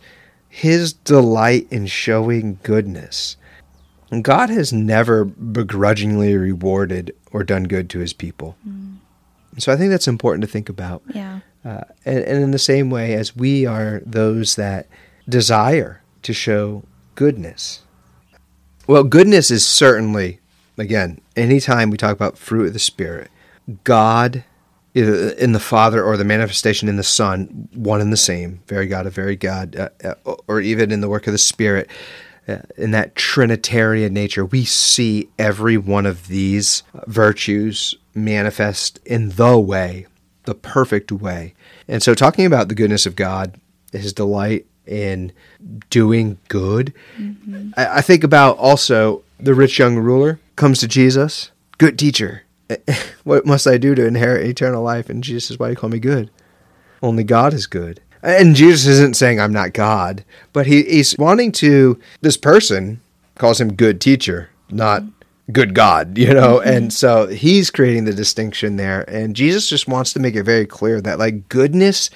his 0.48 0.94
delight 0.94 1.68
in 1.72 1.88
showing 1.88 2.60
goodness, 2.64 3.38
God 4.24 4.50
has 4.50 4.72
never 4.72 5.26
begrudgingly 5.26 6.36
rewarded 6.36 7.16
or 7.32 7.44
done 7.44 7.64
good 7.64 7.90
to 7.92 8.00
his 8.00 8.14
people. 8.14 8.56
Mm. 8.68 8.98
So 9.58 9.72
I 9.72 9.78
think 9.78 9.90
that's 9.90 10.08
important 10.08 10.44
to 10.44 10.48
think 10.48 10.70
about. 10.70 11.02
Yeah. 11.14 11.40
Uh, 11.64 11.82
and, 12.06 12.20
and 12.20 12.44
in 12.44 12.52
the 12.52 12.60
same 12.60 12.90
way 12.90 13.14
as 13.14 13.36
we 13.36 13.66
are 13.66 14.02
those 14.06 14.56
that 14.56 14.88
desire 15.28 16.02
to 16.22 16.34
show 16.34 16.84
goodness. 17.16 17.82
Well, 18.88 19.04
goodness 19.04 19.50
is 19.50 19.66
certainly, 19.66 20.40
again, 20.78 21.22
anytime 21.36 21.90
we 21.90 21.98
talk 21.98 22.14
about 22.14 22.38
fruit 22.38 22.68
of 22.68 22.74
the 22.74 22.80
Spirit, 22.80 23.32
God 23.84 24.44
in 24.94 25.52
the 25.52 25.60
Father 25.60 26.02
or 26.02 26.16
the 26.16 26.24
manifestation 26.24 26.88
in 26.88 26.96
the 26.96 27.04
Son, 27.04 27.68
one 27.74 28.00
and 28.00 28.14
the 28.14 28.18
same, 28.18 28.62
very 28.68 28.88
God, 28.88 29.06
a 29.06 29.10
very 29.10 29.36
God, 29.36 29.76
uh, 29.76 29.90
uh, 30.04 30.36
or 30.48 30.62
even 30.62 30.90
in 30.90 31.02
the 31.02 31.10
work 31.10 31.28
of 31.28 31.34
the 31.34 31.38
Spirit, 31.38 31.90
in 32.78 32.92
that 32.92 33.16
Trinitarian 33.16 34.14
nature, 34.14 34.46
we 34.46 34.66
see 34.66 35.30
every 35.40 35.78
one 35.78 36.06
of 36.06 36.28
these 36.28 36.84
virtues 37.08 37.96
manifest 38.14 39.00
in 39.06 39.30
the 39.30 39.60
way 39.60 40.06
the 40.46 40.56
perfect 40.56 41.12
way. 41.12 41.54
And 41.88 42.02
so, 42.02 42.14
talking 42.14 42.46
about 42.46 42.70
the 42.70 42.76
goodness 42.76 43.06
of 43.06 43.16
God, 43.16 43.60
his 43.92 44.14
delight 44.14 44.66
in 44.86 45.32
doing 45.90 46.38
good, 46.48 46.94
mm-hmm. 47.18 47.72
I, 47.76 47.98
I 47.98 48.02
think 48.02 48.24
about 48.24 48.58
also 48.58 49.24
the 49.40 49.54
rich 49.54 49.78
young 49.78 49.98
ruler 49.98 50.40
comes 50.56 50.80
to 50.80 50.88
Jesus, 50.88 51.52
good 51.78 52.00
teacher. 52.00 52.44
what 53.24 53.46
must 53.46 53.68
I 53.68 53.78
do 53.78 53.94
to 53.94 54.08
inherit 54.08 54.48
eternal 54.48 54.82
life? 54.82 55.10
And 55.10 55.24
Jesus 55.24 55.48
says, 55.48 55.60
Why 55.60 55.68
do 55.68 55.72
you 55.72 55.78
call 55.78 55.90
me 55.90 56.00
good? 56.00 56.32
Only 57.02 57.24
God 57.24 57.54
is 57.54 57.68
good. 57.68 58.02
And 58.26 58.56
Jesus 58.56 58.88
isn't 58.88 59.16
saying 59.16 59.40
I'm 59.40 59.54
not 59.54 59.74
God, 59.74 60.26
but 60.52 60.66
he, 60.66 60.84
he's 60.84 61.16
wanting 61.18 61.52
to, 61.54 62.00
this 62.22 62.38
person 62.38 63.00
calls 63.36 63.62
him 63.62 63.76
good 63.76 64.02
teacher, 64.02 64.50
not 64.70 65.04
good 65.52 65.76
God, 65.76 66.18
you 66.18 66.34
know? 66.34 66.58
Mm-hmm. 66.58 66.70
And 66.70 66.94
so 66.94 67.28
he's 67.28 67.70
creating 67.70 68.06
the 68.06 68.14
distinction 68.14 68.78
there. 68.78 69.08
And 69.08 69.36
Jesus 69.36 69.70
just 69.70 69.88
wants 69.88 70.12
to 70.14 70.20
make 70.20 70.36
it 70.36 70.44
very 70.44 70.66
clear 70.66 71.02
that 71.02 71.20
like 71.20 71.50
goodness 71.50 72.10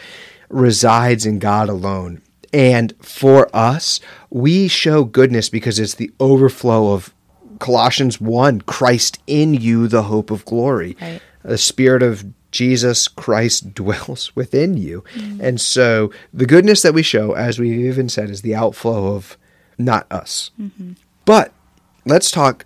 resides 0.50 1.26
in 1.28 1.38
God 1.38 1.70
alone. 1.70 2.22
And 2.52 2.94
for 3.02 3.56
us, 3.56 4.00
we 4.32 4.68
show 4.68 5.04
goodness 5.04 5.50
because 5.50 5.78
it's 5.78 5.94
the 5.94 6.12
overflow 6.20 6.94
of 6.94 7.14
Colossians 7.60 8.20
1 8.20 8.62
Christ 8.62 9.20
in 9.28 9.54
you, 9.54 9.88
the 9.88 10.04
hope 10.04 10.32
of 10.32 10.46
glory. 10.46 10.98
Right. 11.00 11.22
The 11.44 11.58
Spirit 11.58 12.02
of 12.02 12.26
Jesus 12.52 13.08
Christ 13.08 13.74
dwells 13.74 14.36
within 14.36 14.78
you. 14.78 15.04
Mm-hmm. 15.14 15.42
And 15.42 15.62
so 15.62 16.12
the 16.34 16.46
goodness 16.46 16.82
that 16.82 16.94
we 16.94 17.04
show, 17.04 17.34
as 17.34 17.60
we've 17.60 17.86
even 17.86 18.10
said, 18.10 18.30
is 18.30 18.42
the 18.42 18.56
outflow 18.56 19.16
of 19.16 19.38
not 19.78 20.06
us. 20.12 20.52
Mm-hmm. 20.60 20.94
But 21.26 21.54
let's 22.06 22.32
talk 22.32 22.66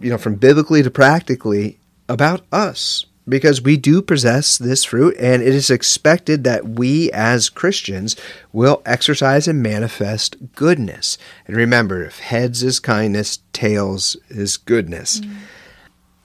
you 0.00 0.10
know, 0.10 0.18
from 0.18 0.36
biblically 0.36 0.82
to 0.82 0.90
practically 0.90 1.78
about 2.08 2.44
us 2.52 3.06
because 3.28 3.60
we 3.60 3.76
do 3.76 4.00
possess 4.00 4.56
this 4.56 4.84
fruit 4.84 5.16
and 5.18 5.42
it 5.42 5.54
is 5.54 5.70
expected 5.70 6.44
that 6.44 6.68
we 6.68 7.10
as 7.12 7.48
Christians 7.48 8.14
will 8.52 8.82
exercise 8.86 9.48
and 9.48 9.62
manifest 9.62 10.36
goodness. 10.54 11.18
And 11.46 11.56
remember, 11.56 12.04
if 12.04 12.20
heads 12.20 12.62
is 12.62 12.78
kindness, 12.78 13.40
tails 13.52 14.16
is 14.28 14.56
goodness. 14.56 15.20
Mm. 15.20 15.36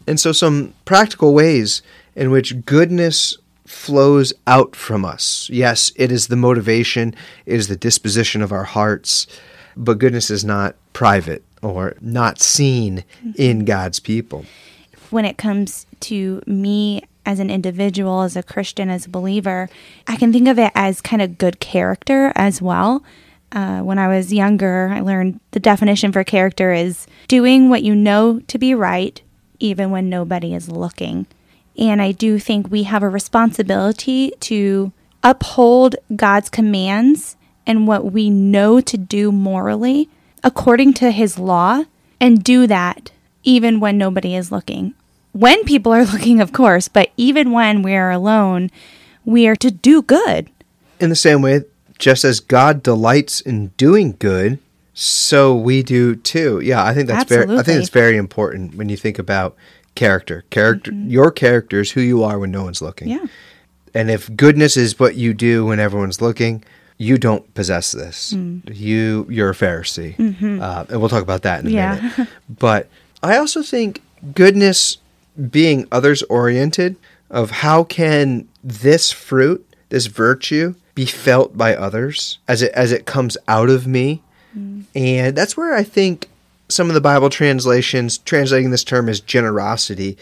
And 0.07 0.19
so 0.19 0.31
some 0.31 0.73
practical 0.85 1.33
ways 1.33 1.81
in 2.15 2.31
which 2.31 2.65
goodness 2.65 3.37
flows 3.65 4.33
out 4.47 4.75
from 4.75 5.05
us. 5.05 5.49
Yes, 5.51 5.91
it 5.95 6.11
is 6.11 6.27
the 6.27 6.35
motivation, 6.35 7.15
it 7.45 7.55
is 7.55 7.67
the 7.67 7.75
disposition 7.75 8.41
of 8.41 8.51
our 8.51 8.65
hearts, 8.65 9.27
but 9.77 9.97
goodness 9.97 10.29
is 10.29 10.43
not 10.43 10.75
private 10.93 11.43
or 11.61 11.95
not 12.01 12.39
seen 12.39 13.03
in 13.35 13.65
God's 13.65 13.99
people. 13.99 14.45
When 15.09 15.25
it 15.25 15.37
comes 15.37 15.85
to 16.01 16.41
me 16.45 17.03
as 17.25 17.39
an 17.39 17.49
individual, 17.49 18.21
as 18.21 18.35
a 18.35 18.43
Christian, 18.43 18.89
as 18.89 19.05
a 19.05 19.09
believer, 19.09 19.69
I 20.07 20.17
can 20.17 20.33
think 20.33 20.47
of 20.47 20.57
it 20.57 20.71
as 20.75 21.01
kind 21.01 21.21
of 21.21 21.37
good 21.37 21.59
character 21.59 22.31
as 22.35 22.61
well. 22.61 23.03
Uh, 23.51 23.81
when 23.81 23.99
I 23.99 24.07
was 24.07 24.33
younger, 24.33 24.89
I 24.91 25.01
learned 25.01 25.39
the 25.51 25.59
definition 25.59 26.11
for 26.11 26.23
character 26.23 26.71
is 26.71 27.05
doing 27.27 27.69
what 27.69 27.83
you 27.83 27.93
know 27.95 28.39
to 28.47 28.57
be 28.57 28.73
right, 28.73 29.21
even 29.59 29.91
when 29.91 30.09
nobody 30.09 30.53
is 30.53 30.69
looking. 30.69 31.27
And 31.77 32.01
I 32.01 32.11
do 32.11 32.39
think 32.39 32.69
we 32.69 32.83
have 32.83 33.03
a 33.03 33.09
responsibility 33.09 34.31
to 34.41 34.91
uphold 35.23 35.95
God's 36.15 36.49
commands 36.49 37.35
and 37.65 37.87
what 37.87 38.11
we 38.11 38.29
know 38.29 38.81
to 38.81 38.97
do 38.97 39.31
morally 39.31 40.09
according 40.43 40.93
to 40.95 41.11
his 41.11 41.37
law 41.37 41.83
and 42.19 42.43
do 42.43 42.67
that 42.67 43.11
even 43.43 43.79
when 43.79 43.97
nobody 43.97 44.35
is 44.35 44.51
looking. 44.51 44.93
When 45.31 45.63
people 45.63 45.93
are 45.93 46.05
looking, 46.13 46.41
of 46.41 46.51
course, 46.51 46.87
but 46.87 47.11
even 47.17 47.51
when 47.51 47.81
we 47.81 47.95
are 47.95 48.11
alone, 48.11 48.69
we 49.25 49.47
are 49.47 49.55
to 49.57 49.71
do 49.71 50.01
good. 50.01 50.49
In 50.99 51.09
the 51.09 51.15
same 51.15 51.41
way, 51.41 51.63
just 51.97 52.23
as 52.23 52.39
God 52.39 52.83
delights 52.83 53.41
in 53.41 53.67
doing 53.77 54.15
good, 54.19 54.59
so 54.93 55.55
we 55.55 55.83
do 55.83 56.15
too. 56.15 56.59
Yeah, 56.59 56.83
I 56.83 56.93
think 56.93 57.07
that's 57.07 57.21
Absolutely. 57.21 57.55
very 57.55 57.59
I 57.59 57.63
think 57.63 57.79
it's 57.79 57.89
very 57.89 58.17
important 58.17 58.75
when 58.75 58.89
you 58.89 58.97
think 58.97 59.17
about 59.17 59.55
character. 59.95 60.43
Character 60.49 60.91
mm-hmm. 60.91 61.09
your 61.09 61.31
character 61.31 61.79
is 61.81 61.91
who 61.91 62.01
you 62.01 62.23
are 62.23 62.39
when 62.39 62.51
no 62.51 62.63
one's 62.63 62.81
looking. 62.81 63.09
Yeah. 63.09 63.25
And 63.93 64.09
if 64.09 64.33
goodness 64.35 64.77
is 64.77 64.99
what 64.99 65.15
you 65.15 65.33
do 65.33 65.65
when 65.65 65.79
everyone's 65.79 66.21
looking, 66.21 66.63
you 66.97 67.17
don't 67.17 67.51
possess 67.55 67.91
this. 67.91 68.31
You 68.31 69.25
you're 69.29 69.49
a 69.49 69.53
Pharisee, 69.55 70.13
uh, 70.61 70.85
and 70.87 70.99
we'll 70.99 71.09
talk 71.09 71.23
about 71.23 71.41
that 71.41 71.61
in 71.61 71.67
a 71.67 71.69
Yeah. 71.71 71.95
minute. 71.95 72.29
But 72.59 72.87
I 73.23 73.37
also 73.37 73.61
think 73.63 74.01
goodness 74.35 74.97
being 75.49 75.87
others 75.91 76.21
oriented 76.23 76.95
of 77.29 77.51
how 77.51 77.83
can 77.83 78.47
this 78.63 79.11
fruit, 79.11 79.65
this 79.89 80.05
virtue, 80.05 80.75
be 80.93 81.05
felt 81.05 81.57
by 81.57 81.75
others 81.75 82.39
as 82.47 82.61
it 82.61 82.71
as 82.73 82.91
it 82.91 83.05
comes 83.05 83.35
out 83.47 83.69
of 83.69 83.87
me, 83.87 84.21
and 84.95 85.35
that's 85.35 85.57
where 85.57 85.73
I 85.73 85.83
think 85.83 86.29
some 86.71 86.87
of 86.87 86.93
the 86.93 87.01
Bible 87.01 87.29
translations 87.29 88.17
translating 88.19 88.71
this 88.71 88.83
term 88.83 89.09
as 89.09 89.19
generosity 89.19 90.17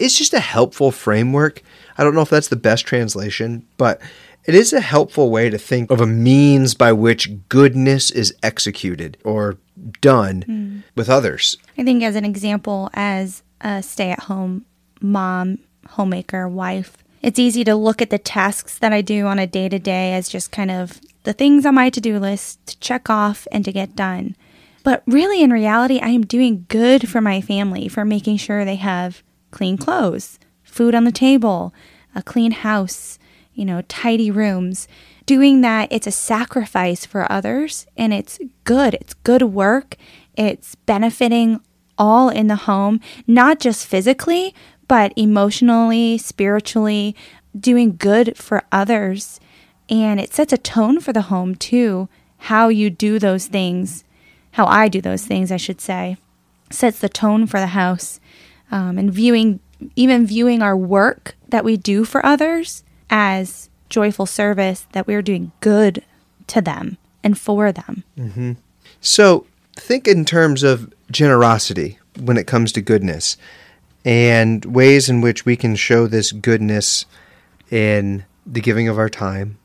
is 0.00 0.16
just 0.16 0.34
a 0.34 0.40
helpful 0.40 0.90
framework. 0.90 1.62
I 1.96 2.04
don't 2.04 2.14
know 2.14 2.22
if 2.22 2.30
that's 2.30 2.48
the 2.48 2.56
best 2.56 2.86
translation, 2.86 3.66
but 3.76 4.00
it 4.44 4.54
is 4.54 4.72
a 4.72 4.80
helpful 4.80 5.30
way 5.30 5.48
to 5.48 5.58
think 5.58 5.90
of 5.90 6.00
a 6.00 6.06
means 6.06 6.74
by 6.74 6.92
which 6.92 7.48
goodness 7.48 8.10
is 8.10 8.34
executed 8.42 9.16
or 9.24 9.56
done 10.00 10.42
hmm. 10.42 10.78
with 10.94 11.08
others. 11.08 11.56
I 11.78 11.84
think, 11.84 12.02
as 12.02 12.16
an 12.16 12.24
example, 12.24 12.90
as 12.94 13.42
a 13.60 13.82
stay 13.82 14.10
at 14.10 14.20
home 14.20 14.66
mom, 15.00 15.58
homemaker, 15.90 16.48
wife, 16.48 16.98
it's 17.22 17.38
easy 17.38 17.64
to 17.64 17.74
look 17.74 18.02
at 18.02 18.10
the 18.10 18.18
tasks 18.18 18.78
that 18.78 18.92
I 18.92 19.00
do 19.00 19.26
on 19.26 19.38
a 19.38 19.46
day 19.46 19.68
to 19.70 19.78
day 19.78 20.12
as 20.12 20.28
just 20.28 20.52
kind 20.52 20.70
of 20.70 21.00
the 21.22 21.32
things 21.32 21.64
on 21.64 21.74
my 21.74 21.88
to 21.90 22.00
do 22.00 22.18
list 22.18 22.64
to 22.66 22.78
check 22.80 23.08
off 23.08 23.48
and 23.50 23.64
to 23.64 23.72
get 23.72 23.96
done. 23.96 24.36
But 24.84 25.02
really, 25.06 25.42
in 25.42 25.50
reality, 25.50 25.98
I 25.98 26.10
am 26.10 26.24
doing 26.24 26.66
good 26.68 27.08
for 27.08 27.20
my 27.20 27.40
family 27.40 27.88
for 27.88 28.04
making 28.04 28.36
sure 28.36 28.64
they 28.64 28.76
have 28.76 29.24
clean 29.50 29.76
clothes, 29.76 30.38
food 30.62 30.94
on 30.94 31.04
the 31.04 31.10
table, 31.10 31.74
a 32.14 32.22
clean 32.22 32.52
house, 32.52 33.18
you 33.54 33.64
know, 33.64 33.82
tidy 33.82 34.30
rooms. 34.30 34.86
Doing 35.26 35.62
that, 35.62 35.90
it's 35.90 36.06
a 36.06 36.12
sacrifice 36.12 37.06
for 37.06 37.30
others 37.32 37.86
and 37.96 38.12
it's 38.12 38.38
good. 38.64 38.94
It's 38.94 39.14
good 39.14 39.42
work. 39.42 39.96
It's 40.36 40.74
benefiting 40.74 41.60
all 41.96 42.28
in 42.28 42.48
the 42.48 42.56
home, 42.56 43.00
not 43.26 43.60
just 43.60 43.86
physically, 43.86 44.54
but 44.86 45.12
emotionally, 45.16 46.18
spiritually, 46.18 47.16
doing 47.58 47.96
good 47.96 48.36
for 48.36 48.64
others. 48.70 49.40
And 49.88 50.20
it 50.20 50.34
sets 50.34 50.52
a 50.52 50.58
tone 50.58 51.00
for 51.00 51.12
the 51.14 51.22
home 51.22 51.54
too, 51.54 52.08
how 52.36 52.68
you 52.68 52.90
do 52.90 53.18
those 53.18 53.46
things, 53.46 54.04
how 54.54 54.66
I 54.66 54.88
do 54.88 55.00
those 55.00 55.26
things, 55.26 55.52
I 55.52 55.56
should 55.56 55.80
say, 55.80 56.16
sets 56.70 56.98
the 57.00 57.08
tone 57.08 57.46
for 57.46 57.60
the 57.60 57.68
house. 57.68 58.20
Um, 58.70 58.98
and 58.98 59.12
viewing, 59.12 59.60
even 59.94 60.26
viewing 60.26 60.62
our 60.62 60.76
work 60.76 61.36
that 61.48 61.64
we 61.64 61.76
do 61.76 62.04
for 62.04 62.24
others 62.24 62.82
as 63.10 63.68
joyful 63.88 64.26
service, 64.26 64.86
that 64.92 65.06
we're 65.06 65.22
doing 65.22 65.52
good 65.60 66.02
to 66.48 66.60
them 66.60 66.96
and 67.22 67.38
for 67.38 67.70
them. 67.72 68.04
So 69.00 69.46
think 69.76 70.08
in 70.08 70.24
terms 70.24 70.62
of 70.62 70.92
generosity 71.10 71.98
when 72.20 72.36
it 72.36 72.46
comes 72.46 72.72
to 72.72 72.80
goodness 72.80 73.36
and 74.04 74.64
ways 74.64 75.08
in 75.08 75.20
which 75.20 75.44
we 75.44 75.56
can 75.56 75.76
show 75.76 76.06
this 76.06 76.32
goodness 76.32 77.06
in 77.70 78.24
the 78.46 78.60
giving 78.60 78.88
of 78.88 78.98
our 78.98 79.08
time. 79.10 79.58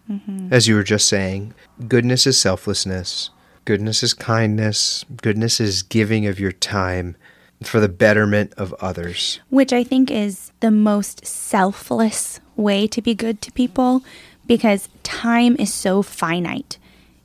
As 0.51 0.67
you 0.67 0.75
were 0.75 0.83
just 0.83 1.07
saying, 1.07 1.53
goodness 1.87 2.25
is 2.27 2.39
selflessness, 2.39 3.29
goodness 3.69 4.01
is 4.01 4.15
kindness, 4.15 5.05
goodness 5.21 5.59
is 5.59 5.83
giving 5.83 6.25
of 6.25 6.39
your 6.39 6.51
time 6.51 7.15
for 7.61 7.79
the 7.79 7.87
betterment 7.87 8.51
of 8.57 8.73
others. 8.81 9.39
which 9.51 9.71
I 9.71 9.83
think 9.83 10.09
is 10.09 10.51
the 10.59 10.71
most 10.71 11.23
selfless 11.23 12.39
way 12.55 12.87
to 12.87 12.99
be 12.99 13.13
good 13.13 13.43
to 13.43 13.51
people 13.51 14.03
because 14.47 14.89
time 15.03 15.55
is 15.59 15.71
so 15.71 16.01
finite. 16.01 16.79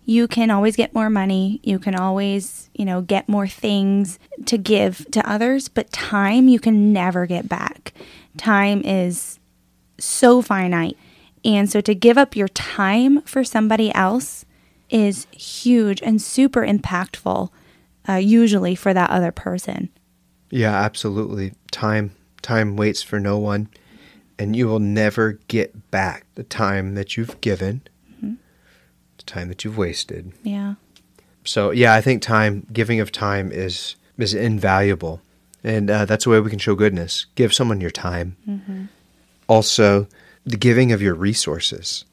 You 0.05 0.29
can 0.29 0.51
always 0.51 0.77
get 0.77 0.95
more 0.95 1.09
money, 1.09 1.61
you 1.63 1.79
can 1.79 1.95
always, 1.95 2.69
you 2.75 2.85
know, 2.85 3.01
get 3.01 3.27
more 3.27 3.49
things 3.49 4.19
to 4.45 4.59
give 4.59 5.11
to 5.13 5.27
others, 5.27 5.71
but 5.71 5.93
time 5.93 6.49
you 6.49 6.61
can 6.61 6.93
never 6.93 7.25
get 7.25 7.49
back. 7.49 7.95
Time 8.37 8.83
is 8.85 9.39
so 9.99 10.43
finite. 10.43 10.99
And 11.43 11.71
so 11.71 11.81
to 11.81 11.95
give 11.95 12.19
up 12.19 12.37
your 12.37 12.49
time 12.49 13.23
for 13.23 13.45
somebody 13.45 13.95
else 13.95 14.44
is 14.91 15.27
huge 15.33 16.03
and 16.03 16.21
super 16.21 16.63
impactful, 16.63 17.51
uh, 18.09 18.15
usually 18.15 18.75
for 18.75 18.95
that 18.95 19.11
other 19.11 19.33
person. 19.33 19.89
Yeah, 20.51 20.75
absolutely. 20.75 21.53
Time 21.71 22.13
time 22.43 22.77
waits 22.77 23.03
for 23.03 23.19
no 23.19 23.39
one 23.39 23.69
and 24.39 24.57
you 24.57 24.67
will 24.67 24.81
never 24.81 25.33
get 25.49 25.91
back 25.91 26.27
the 26.35 26.43
time 26.43 26.95
that 26.95 27.17
you've 27.17 27.41
given, 27.41 27.83
the 28.21 29.23
time 29.25 29.49
that 29.49 29.65
you've 29.65 29.79
wasted. 29.79 30.33
Yeah. 30.43 30.75
So 31.45 31.71
yeah, 31.71 31.95
I 31.95 32.01
think 32.01 32.23
time 32.23 32.67
giving 32.73 33.01
of 33.01 33.13
time 33.13 33.53
is 33.53 33.97
is 34.19 34.35
invaluable, 34.35 35.21
and 35.63 35.91
uh, 35.91 36.05
that's 36.05 36.27
a 36.27 36.31
way 36.31 36.41
we 36.41 36.51
can 36.51 36.59
show 36.59 36.75
goodness. 36.75 37.27
Give 37.35 37.53
someone 37.53 37.81
your 37.81 37.91
time. 37.91 38.37
Also, 39.47 40.09
the 40.45 40.57
giving 40.57 40.93
of 40.93 41.03
your 41.03 41.15
resources. 41.15 42.05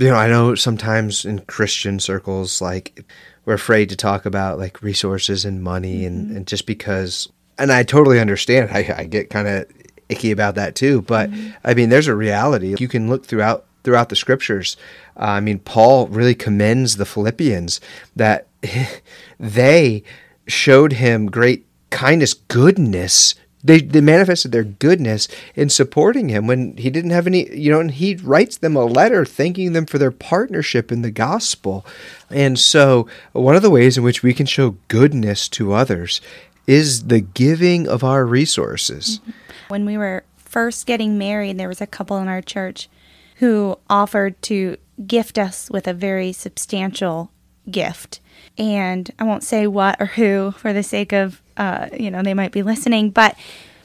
You 0.00 0.08
know, 0.08 0.14
I 0.14 0.28
know 0.28 0.54
sometimes 0.54 1.26
in 1.26 1.40
Christian 1.40 2.00
circles, 2.00 2.62
like 2.62 3.04
we're 3.44 3.52
afraid 3.52 3.90
to 3.90 3.96
talk 3.96 4.24
about 4.24 4.58
like 4.58 4.82
resources 4.82 5.44
and 5.44 5.62
money, 5.62 6.06
and, 6.06 6.34
and 6.34 6.46
just 6.46 6.64
because, 6.64 7.30
and 7.58 7.70
I 7.70 7.82
totally 7.82 8.18
understand. 8.18 8.70
I, 8.72 8.94
I 8.96 9.04
get 9.04 9.28
kind 9.28 9.46
of 9.46 9.66
icky 10.08 10.30
about 10.30 10.54
that 10.54 10.74
too. 10.74 11.02
But 11.02 11.28
I 11.62 11.74
mean, 11.74 11.90
there's 11.90 12.08
a 12.08 12.14
reality. 12.14 12.74
You 12.78 12.88
can 12.88 13.10
look 13.10 13.26
throughout 13.26 13.66
throughout 13.84 14.08
the 14.08 14.16
scriptures. 14.16 14.78
Uh, 15.18 15.24
I 15.24 15.40
mean, 15.40 15.58
Paul 15.58 16.06
really 16.06 16.34
commends 16.34 16.96
the 16.96 17.04
Philippians 17.04 17.78
that 18.16 18.46
they 19.38 20.02
showed 20.46 20.94
him 20.94 21.26
great 21.26 21.66
kindness, 21.90 22.32
goodness. 22.32 23.34
They, 23.62 23.80
they 23.80 24.00
manifested 24.00 24.52
their 24.52 24.64
goodness 24.64 25.28
in 25.54 25.68
supporting 25.68 26.30
him 26.30 26.46
when 26.46 26.76
he 26.76 26.88
didn't 26.88 27.10
have 27.10 27.26
any, 27.26 27.54
you 27.54 27.70
know, 27.70 27.80
and 27.80 27.90
he 27.90 28.16
writes 28.16 28.56
them 28.56 28.74
a 28.74 28.84
letter 28.84 29.24
thanking 29.24 29.74
them 29.74 29.84
for 29.84 29.98
their 29.98 30.10
partnership 30.10 30.90
in 30.90 31.02
the 31.02 31.10
gospel. 31.10 31.84
And 32.30 32.58
so, 32.58 33.06
one 33.32 33.56
of 33.56 33.62
the 33.62 33.70
ways 33.70 33.98
in 33.98 34.04
which 34.04 34.22
we 34.22 34.32
can 34.32 34.46
show 34.46 34.76
goodness 34.88 35.48
to 35.50 35.74
others 35.74 36.22
is 36.66 37.04
the 37.08 37.20
giving 37.20 37.88
of 37.88 38.02
our 38.02 38.24
resources. 38.24 39.18
Mm-hmm. 39.18 39.30
When 39.68 39.84
we 39.84 39.98
were 39.98 40.24
first 40.36 40.86
getting 40.86 41.18
married, 41.18 41.58
there 41.58 41.68
was 41.68 41.80
a 41.80 41.86
couple 41.86 42.18
in 42.18 42.28
our 42.28 42.42
church 42.42 42.88
who 43.36 43.78
offered 43.88 44.40
to 44.42 44.76
gift 45.06 45.38
us 45.38 45.70
with 45.70 45.86
a 45.86 45.94
very 45.94 46.32
substantial 46.32 47.30
gift. 47.70 48.20
And 48.58 49.10
I 49.18 49.24
won't 49.24 49.42
say 49.42 49.66
what 49.66 50.00
or 50.00 50.06
who 50.06 50.52
for 50.52 50.72
the 50.72 50.82
sake 50.82 51.12
of, 51.12 51.40
uh, 51.60 51.90
you 51.92 52.10
know, 52.10 52.22
they 52.22 52.32
might 52.32 52.52
be 52.52 52.62
listening, 52.62 53.10
but 53.10 53.36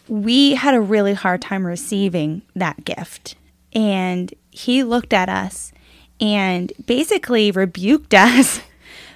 we 0.07 0.55
had 0.55 0.73
a 0.73 0.79
really 0.79 1.13
hard 1.13 1.41
time 1.41 1.67
receiving 1.67 2.41
that 2.55 2.85
gift. 2.85 3.35
And 3.73 4.33
he 4.49 4.81
looked 4.81 5.11
at 5.11 5.27
us 5.27 5.73
and 6.21 6.71
basically 6.85 7.51
rebuked 7.51 8.13
us 8.13 8.61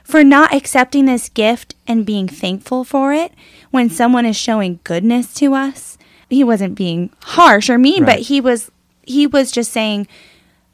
for 0.04 0.26
not 0.26 0.54
accepting 0.54 1.06
this 1.06 1.30
gift 1.30 1.76
and 1.88 2.06
being 2.06 2.28
thankful 2.28 2.84
for 2.84 3.14
it 3.14 3.32
when 3.72 3.90
someone 3.90 4.26
is 4.26 4.36
showing 4.36 4.80
goodness 4.84 5.34
to 5.36 5.54
us. 5.54 5.98
He 6.30 6.44
wasn't 6.44 6.76
being 6.76 7.12
harsh 7.24 7.70
or 7.70 7.78
mean, 7.78 8.04
but 8.04 8.20
he 8.20 8.42
was 8.42 8.70
he 9.04 9.26
was 9.26 9.52
just 9.52 9.72
saying 9.72 10.08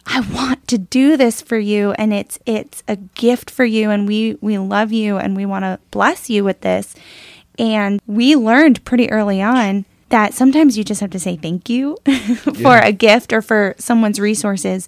I 0.05 0.19
want 0.19 0.67
to 0.67 0.77
do 0.77 1.17
this 1.17 1.41
for 1.41 1.57
you 1.57 1.91
and 1.93 2.13
it's 2.13 2.39
it's 2.45 2.83
a 2.87 2.95
gift 2.95 3.49
for 3.49 3.63
you 3.63 3.89
and 3.89 4.07
we 4.07 4.37
we 4.41 4.57
love 4.57 4.91
you 4.91 5.17
and 5.17 5.35
we 5.35 5.45
want 5.45 5.63
to 5.63 5.79
bless 5.91 6.29
you 6.29 6.43
with 6.43 6.61
this. 6.61 6.95
And 7.59 8.01
we 8.07 8.35
learned 8.35 8.83
pretty 8.85 9.09
early 9.11 9.41
on 9.41 9.85
that 10.09 10.33
sometimes 10.33 10.77
you 10.77 10.83
just 10.83 11.01
have 11.01 11.09
to 11.11 11.19
say 11.19 11.35
thank 11.35 11.69
you 11.69 11.97
for 12.05 12.51
Yeah. 12.57 12.85
a 12.87 12.91
gift 12.91 13.33
or 13.33 13.41
for 13.41 13.75
someone's 13.77 14.19
resources 14.19 14.87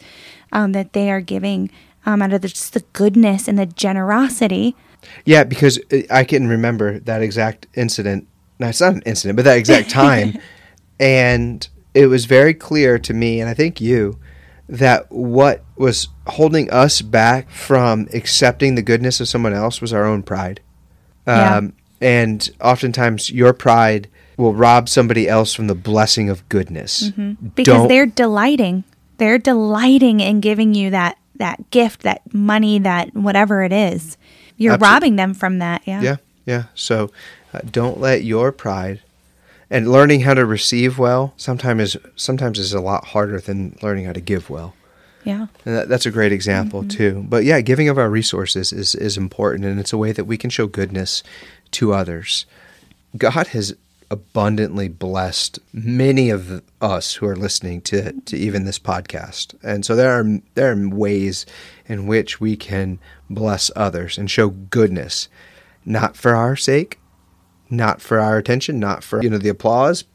um, 0.51 0.71
that 0.73 0.93
they 0.93 1.10
are 1.12 1.21
giving 1.21 1.69
um, 2.06 2.21
out 2.21 2.32
of 2.34 2.41
the, 2.41 2.47
just 2.49 2.73
the 2.73 2.84
goodness 2.93 3.47
and 3.47 3.58
the 3.58 3.65
generosity. 3.65 4.75
Yeah, 5.25 5.43
because 5.43 5.80
I 6.12 6.23
can 6.23 6.47
remember 6.47 6.99
that 6.99 7.21
exact 7.21 7.67
incident. 7.75 8.27
No, 8.60 8.67
it's 8.67 8.82
not 8.82 8.93
an 8.93 9.01
incident, 9.06 9.36
but 9.38 9.45
that 9.45 9.58
exact 9.58 9.89
time. 10.03 10.38
and 10.99 11.67
it 11.93 12.08
was 12.08 12.25
very 12.25 12.53
clear 12.53 12.99
to 12.99 13.13
me, 13.13 13.39
and 13.41 13.49
I 13.49 13.53
think 13.53 13.82
you, 13.82 14.19
that 14.69 15.12
what 15.12 15.63
was 15.77 16.10
holding 16.27 16.69
us 16.69 17.01
back 17.01 17.49
from 17.49 18.08
accepting 18.13 18.75
the 18.75 18.82
goodness 18.82 19.19
of 19.19 19.27
someone 19.27 19.53
else 19.53 19.82
was 19.82 19.93
our 19.93 20.06
own 20.06 20.21
pride. 20.23 20.60
Yeah. 21.25 21.62
And 22.01 22.49
oftentimes, 22.62 23.29
your 23.31 23.53
pride 23.53 24.07
will 24.38 24.53
rob 24.53 24.88
somebody 24.88 25.27
else 25.27 25.53
from 25.53 25.67
the 25.67 25.75
blessing 25.75 26.29
of 26.29 26.47
goodness. 26.49 27.10
Because 27.10 27.65
Don't- 27.65 27.88
they're 27.88 28.05
delighting. 28.05 28.83
They're 29.17 29.39
delighting 29.39 30.19
in 30.19 30.41
giving 30.41 30.75
you 30.75 30.91
that 30.91 31.17
that 31.38 31.69
gift, 31.69 32.01
that 32.01 32.21
money, 32.33 32.79
that 32.79 33.15
whatever 33.15 33.63
it 33.63 33.71
is. 33.71 34.17
You're 34.57 34.77
robbing 34.77 35.17
them 35.17 35.33
from 35.36 35.60
that. 35.60 35.83
Yeah. 35.86 36.01
Yeah, 36.01 36.15
yeah. 36.45 36.63
So 36.73 37.12
uh, 37.53 37.60
don't 37.71 37.99
let 37.99 38.23
your 38.23 38.51
pride 38.51 39.01
and 39.69 39.91
learning 39.91 40.21
how 40.21 40.33
to 40.33 40.45
receive 40.45 40.97
well 40.97 41.33
sometimes 41.38 41.95
is 41.95 41.97
sometimes 42.15 42.57
is 42.57 42.73
a 42.73 42.81
lot 42.81 43.05
harder 43.05 43.39
than 43.39 43.77
learning 43.81 44.05
how 44.05 44.13
to 44.13 44.21
give 44.21 44.49
well. 44.49 44.73
Yeah. 45.23 45.47
And 45.65 45.75
that, 45.75 45.89
that's 45.89 46.05
a 46.05 46.12
great 46.12 46.31
example 46.31 46.83
too. 46.88 47.25
But 47.27 47.43
yeah, 47.43 47.60
giving 47.62 47.89
of 47.89 47.97
our 47.97 48.10
resources 48.10 48.71
is 48.71 48.95
is 48.95 49.17
important, 49.17 49.65
and 49.65 49.79
it's 49.79 49.93
a 49.93 49.97
way 49.97 50.12
that 50.12 50.25
we 50.25 50.38
can 50.38 50.49
show 50.49 50.67
goodness 50.67 51.21
to 51.71 51.93
others. 51.93 52.45
God 53.17 53.47
has 53.47 53.75
abundantly 54.10 54.88
blessed 54.88 55.60
many 55.73 56.30
of 56.30 56.63
us 56.82 57.15
who 57.15 57.27
are 57.27 57.36
listening 57.36 57.82
to, 57.82 58.13
to 58.21 58.38
even 58.38 58.65
this 58.65 58.80
podcast. 58.80 59.53
And 59.63 59.86
so 59.86 59.95
there 59.95 60.12
are 60.12 60.39
there 60.56 60.71
are 60.71 60.89
ways 60.89 61.45
in 61.88 62.08
which 62.08 62.39
we 62.39 62.56
can 62.56 62.99
bless 63.30 63.69
others 63.75 64.17
and 64.17 64.30
show 64.30 64.49
goodness, 64.49 65.27
not 65.86 66.15
for 66.15 66.36
our 66.36 66.56
sake, 66.56 66.99
not 67.69 68.01
for 68.01 68.19
our 68.19 68.38
attention, 68.38 68.80
not 68.80 69.03
for 69.03 69.21
you 69.21 69.30
know 69.30 69.38
the 69.38 69.49
applause, 69.49 70.06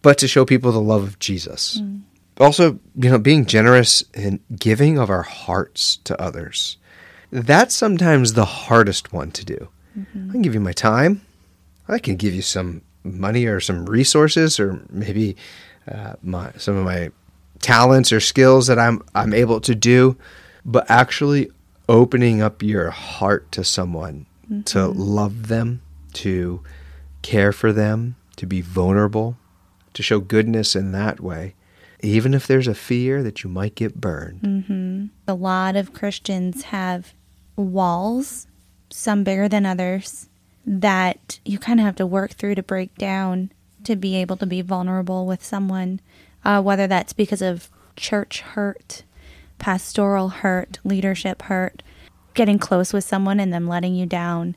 but 0.00 0.18
to 0.18 0.28
show 0.28 0.44
people 0.44 0.72
the 0.72 0.80
love 0.80 1.02
of 1.02 1.18
Jesus. 1.18 1.80
Mm. 1.80 2.02
Also, 2.38 2.78
you 2.96 3.10
know, 3.10 3.18
being 3.18 3.44
generous 3.44 4.02
and 4.14 4.40
giving 4.58 4.98
of 4.98 5.10
our 5.10 5.22
hearts 5.22 5.98
to 6.04 6.20
others. 6.20 6.78
That's 7.30 7.74
sometimes 7.74 8.32
the 8.32 8.44
hardest 8.44 9.12
one 9.12 9.30
to 9.32 9.44
do. 9.44 9.68
I 9.96 10.32
can 10.32 10.42
give 10.42 10.54
you 10.54 10.60
my 10.60 10.72
time. 10.72 11.22
I 11.88 11.98
can 11.98 12.16
give 12.16 12.34
you 12.34 12.42
some 12.42 12.82
money 13.04 13.46
or 13.46 13.60
some 13.60 13.86
resources 13.86 14.60
or 14.60 14.80
maybe 14.90 15.36
uh, 15.90 16.14
my 16.22 16.52
some 16.56 16.76
of 16.76 16.84
my 16.84 17.10
talents 17.60 18.12
or 18.12 18.20
skills 18.20 18.66
that 18.68 18.78
I'm 18.78 19.02
I'm 19.14 19.34
able 19.34 19.60
to 19.60 19.74
do, 19.74 20.16
but 20.64 20.90
actually 20.90 21.50
opening 21.88 22.40
up 22.40 22.62
your 22.62 22.90
heart 22.90 23.50
to 23.52 23.64
someone 23.64 24.26
to 24.66 24.86
love 24.86 25.48
them, 25.48 25.80
to 26.12 26.62
care 27.22 27.52
for 27.52 27.72
them, 27.72 28.16
to 28.36 28.46
be 28.46 28.60
vulnerable, 28.60 29.36
to 29.94 30.02
show 30.02 30.20
goodness 30.20 30.76
in 30.76 30.92
that 30.92 31.20
way, 31.20 31.54
even 32.00 32.34
if 32.34 32.46
there's 32.46 32.68
a 32.68 32.74
fear 32.74 33.22
that 33.22 33.42
you 33.42 33.50
might 33.50 33.74
get 33.74 34.00
burned. 34.00 34.40
Mm-hmm. 34.42 35.06
A 35.26 35.34
lot 35.34 35.76
of 35.76 35.94
Christians 35.94 36.64
have 36.64 37.14
walls, 37.56 38.46
some 38.92 39.24
bigger 39.24 39.48
than 39.48 39.66
others, 39.66 40.28
that 40.64 41.40
you 41.44 41.58
kind 41.58 41.80
of 41.80 41.86
have 41.86 41.96
to 41.96 42.06
work 42.06 42.32
through 42.32 42.54
to 42.54 42.62
break 42.62 42.96
down 42.96 43.50
to 43.84 43.96
be 43.96 44.14
able 44.16 44.36
to 44.36 44.46
be 44.46 44.62
vulnerable 44.62 45.26
with 45.26 45.42
someone, 45.42 46.00
uh, 46.44 46.62
whether 46.62 46.86
that's 46.86 47.12
because 47.12 47.42
of 47.42 47.68
church 47.96 48.40
hurt, 48.40 49.02
pastoral 49.58 50.28
hurt, 50.28 50.78
leadership 50.84 51.42
hurt, 51.42 51.82
getting 52.34 52.58
close 52.58 52.92
with 52.92 53.04
someone 53.04 53.40
and 53.40 53.52
them 53.52 53.66
letting 53.66 53.94
you 53.94 54.06
down. 54.06 54.56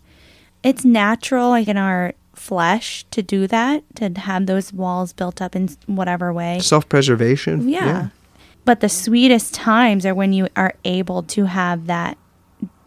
It's 0.63 0.85
natural, 0.85 1.49
like 1.49 1.67
in 1.67 1.77
our 1.77 2.13
flesh, 2.33 3.05
to 3.11 3.23
do 3.23 3.47
that, 3.47 3.83
to 3.95 4.09
have 4.09 4.45
those 4.45 4.71
walls 4.71 5.13
built 5.13 5.41
up 5.41 5.55
in 5.55 5.69
whatever 5.87 6.31
way. 6.31 6.59
Self-preservation. 6.59 7.67
Yeah. 7.67 8.09
But 8.63 8.79
the 8.79 8.89
sweetest 8.89 9.53
times 9.53 10.05
are 10.05 10.15
when 10.15 10.33
you 10.33 10.49
are 10.55 10.73
able 10.83 11.23
to 11.23 11.45
have 11.45 11.87
that 11.87 12.17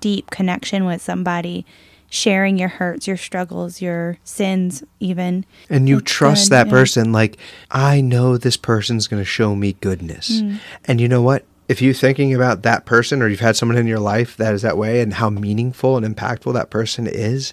deep 0.01 0.31
connection 0.31 0.85
with 0.85 1.01
somebody, 1.03 1.65
sharing 2.11 2.59
your 2.59 2.69
hurts, 2.69 3.07
your 3.07 3.17
struggles, 3.17 3.83
your 3.83 4.17
sins, 4.25 4.83
even. 5.01 5.45
and 5.69 5.89
you 5.89 5.99
It's 5.99 6.11
trust 6.11 6.49
good, 6.51 6.55
that 6.57 6.67
yeah. 6.67 6.73
person 6.73 7.13
like 7.13 7.37
i 7.71 8.01
know 8.01 8.37
this 8.39 8.57
person's 8.57 9.07
going 9.07 9.21
to 9.23 9.27
show 9.29 9.55
me 9.55 9.75
goodness 9.81 10.41
Mm. 10.41 10.59
and 10.87 11.01
you 11.01 11.09
know 11.09 11.21
what 11.23 11.45
if 11.69 11.83
you're 11.83 11.93
thinking 11.93 12.33
about 12.35 12.63
that 12.63 12.87
person 12.87 13.21
or 13.21 13.29
you've 13.29 13.41
had 13.41 13.57
someone 13.57 13.77
in 13.77 13.87
your 13.87 14.01
life 14.01 14.37
that 14.39 14.55
is 14.55 14.63
that 14.63 14.79
way 14.79 15.03
and 15.03 15.13
how 15.15 15.29
meaningful 15.29 15.97
and 15.99 16.17
impactful 16.17 16.55
that 16.55 16.71
person 16.71 17.07
is 17.07 17.53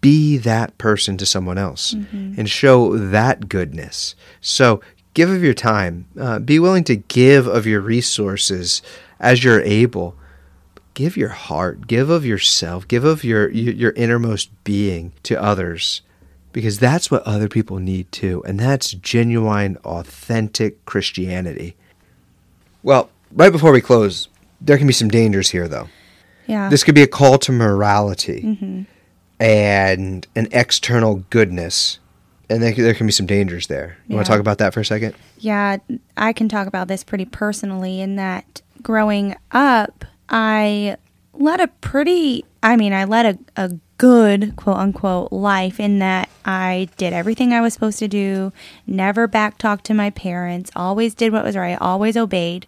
be 0.00 0.36
that 0.38 0.78
person 0.78 1.16
to 1.16 1.26
someone 1.26 1.58
else 1.58 1.94
Mm-hmm. 1.94 2.34
and 2.38 2.48
show 2.48 2.96
that 2.96 3.48
goodness 3.48 4.14
so 4.40 4.80
give 5.14 5.28
of 5.28 5.42
your 5.42 5.54
time 5.54 6.06
uh, 6.20 6.38
be 6.38 6.60
willing 6.60 6.84
to 6.84 6.94
give 6.96 7.48
of 7.48 7.66
your 7.66 7.80
resources 7.80 8.80
as 9.18 9.42
you're 9.42 9.62
able 9.62 10.14
give 10.98 11.16
your 11.16 11.28
heart, 11.28 11.86
give 11.86 12.10
of 12.10 12.26
yourself, 12.26 12.88
give 12.88 13.04
of 13.04 13.22
your 13.22 13.48
your, 13.50 13.92
innermost 13.92 14.50
being 14.64 15.12
to 15.22 15.40
others 15.40 16.02
because 16.50 16.80
that's 16.80 17.08
what 17.08 17.22
other 17.22 17.46
people 17.46 17.78
need 17.78 18.10
too 18.10 18.42
and 18.44 18.58
that's 18.58 18.90
genuine 18.90 19.76
authentic 19.84 20.84
Christianity. 20.86 21.76
Well, 22.82 23.10
right 23.30 23.52
before 23.52 23.70
we 23.70 23.80
close, 23.80 24.28
there 24.60 24.76
can 24.76 24.88
be 24.88 24.92
some 24.92 25.08
dangers 25.08 25.50
here 25.50 25.68
though. 25.68 25.88
Yeah. 26.48 26.68
This 26.68 26.82
could 26.82 26.96
be 26.96 27.02
a 27.02 27.06
call 27.06 27.38
to 27.38 27.52
morality 27.52 28.42
mm-hmm. 28.42 28.82
and 29.38 30.26
an 30.34 30.48
external 30.50 31.24
goodness. 31.30 32.00
And 32.50 32.60
there, 32.60 32.72
there 32.72 32.94
can 32.94 33.06
be 33.06 33.12
some 33.12 33.26
dangers 33.26 33.68
there. 33.68 33.98
You 34.08 34.16
want 34.16 34.26
to 34.26 34.32
talk 34.32 34.40
about 34.40 34.58
that 34.58 34.74
for 34.74 34.80
a 34.80 34.84
second? 34.84 35.14
Yeah, 35.38 35.76
I 36.16 36.32
can 36.32 36.48
talk 36.48 36.66
about 36.66 36.88
this 36.88 37.04
pretty 37.04 37.26
personally 37.26 38.00
in 38.00 38.16
that 38.16 38.62
growing 38.82 39.36
up, 39.52 40.04
I 40.28 40.96
led 41.32 41.60
a 41.60 41.68
pretty, 41.68 42.44
I 42.62 42.76
mean, 42.76 42.92
I 42.92 43.04
led 43.04 43.38
a, 43.56 43.62
a 43.64 43.70
good, 43.98 44.54
quote 44.56 44.76
unquote, 44.76 45.32
life 45.32 45.80
in 45.80 45.98
that 45.98 46.28
I 46.44 46.88
did 46.96 47.12
everything 47.12 47.52
I 47.52 47.60
was 47.60 47.74
supposed 47.74 47.98
to 47.98 48.08
do, 48.08 48.52
never 48.86 49.28
backtalked 49.28 49.82
to 49.82 49.94
my 49.94 50.10
parents, 50.10 50.70
always 50.76 51.14
did 51.14 51.32
what 51.32 51.44
was 51.44 51.56
right, 51.56 51.78
always 51.80 52.16
obeyed. 52.16 52.66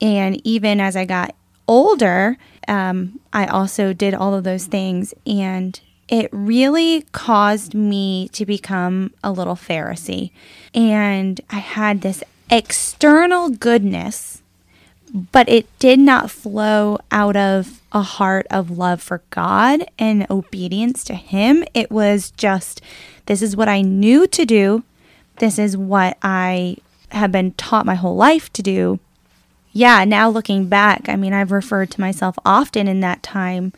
And 0.00 0.40
even 0.46 0.80
as 0.80 0.96
I 0.96 1.04
got 1.04 1.34
older, 1.66 2.36
um, 2.66 3.20
I 3.32 3.46
also 3.46 3.92
did 3.92 4.14
all 4.14 4.34
of 4.34 4.44
those 4.44 4.66
things. 4.66 5.14
And 5.26 5.78
it 6.08 6.28
really 6.32 7.02
caused 7.12 7.74
me 7.74 8.28
to 8.30 8.46
become 8.46 9.12
a 9.22 9.30
little 9.30 9.56
Pharisee. 9.56 10.30
And 10.74 11.40
I 11.50 11.58
had 11.58 12.00
this 12.00 12.22
external 12.50 13.50
goodness, 13.50 14.42
but 15.08 15.48
it 15.48 15.66
did 15.78 15.98
not 15.98 16.30
flow 16.30 16.98
out 17.10 17.36
of 17.36 17.80
a 17.92 18.02
heart 18.02 18.46
of 18.50 18.70
love 18.70 19.02
for 19.02 19.22
God 19.30 19.84
and 19.98 20.26
obedience 20.30 21.04
to 21.04 21.14
Him. 21.14 21.64
It 21.74 21.90
was 21.90 22.30
just, 22.32 22.80
this 23.26 23.42
is 23.42 23.56
what 23.56 23.68
I 23.68 23.82
knew 23.82 24.26
to 24.26 24.44
do. 24.44 24.84
This 25.38 25.58
is 25.58 25.76
what 25.76 26.18
I 26.22 26.76
have 27.10 27.32
been 27.32 27.52
taught 27.52 27.86
my 27.86 27.94
whole 27.94 28.16
life 28.16 28.52
to 28.52 28.62
do 28.62 29.00
yeah, 29.78 30.04
now 30.04 30.28
looking 30.28 30.66
back, 30.66 31.08
I 31.08 31.14
mean, 31.16 31.32
I've 31.32 31.52
referred 31.52 31.90
to 31.92 32.00
myself 32.00 32.36
often 32.44 32.88
in 32.88 32.98
that 33.00 33.22
time 33.22 33.72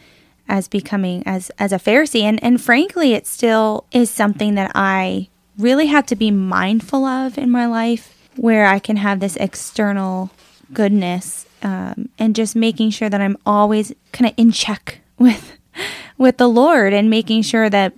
as 0.49 0.67
becoming 0.67 1.23
as 1.27 1.51
as 1.59 1.73
a 1.73 1.79
Pharisee, 1.79 2.23
and 2.23 2.43
and 2.43 2.59
frankly, 2.61 3.13
it 3.13 3.27
still 3.27 3.85
is 3.93 4.11
something 4.11 4.55
that 4.55 4.73
I 4.75 5.29
really 5.59 5.87
have 5.87 6.07
to 6.07 6.17
be 6.17 6.31
mindful 6.31 7.05
of 7.05 7.37
in 7.37 7.51
my 7.51 7.67
life, 7.67 8.17
where 8.37 8.67
I 8.67 8.79
can 8.79 8.97
have 8.97 9.21
this 9.21 9.37
external 9.37 10.31
goodness, 10.73 11.47
um, 11.63 12.09
and 12.19 12.35
just 12.35 12.57
making 12.57 12.91
sure 12.91 13.09
that 13.09 13.21
I'm 13.21 13.37
always 13.45 13.93
kind 14.13 14.31
of 14.31 14.35
in 14.37 14.53
check 14.53 15.01
with 15.19 15.59
with 16.19 16.37
the 16.37 16.49
Lord, 16.49 16.93
and 16.93 17.09
making 17.09 17.43
sure 17.43 17.71
that 17.71 17.95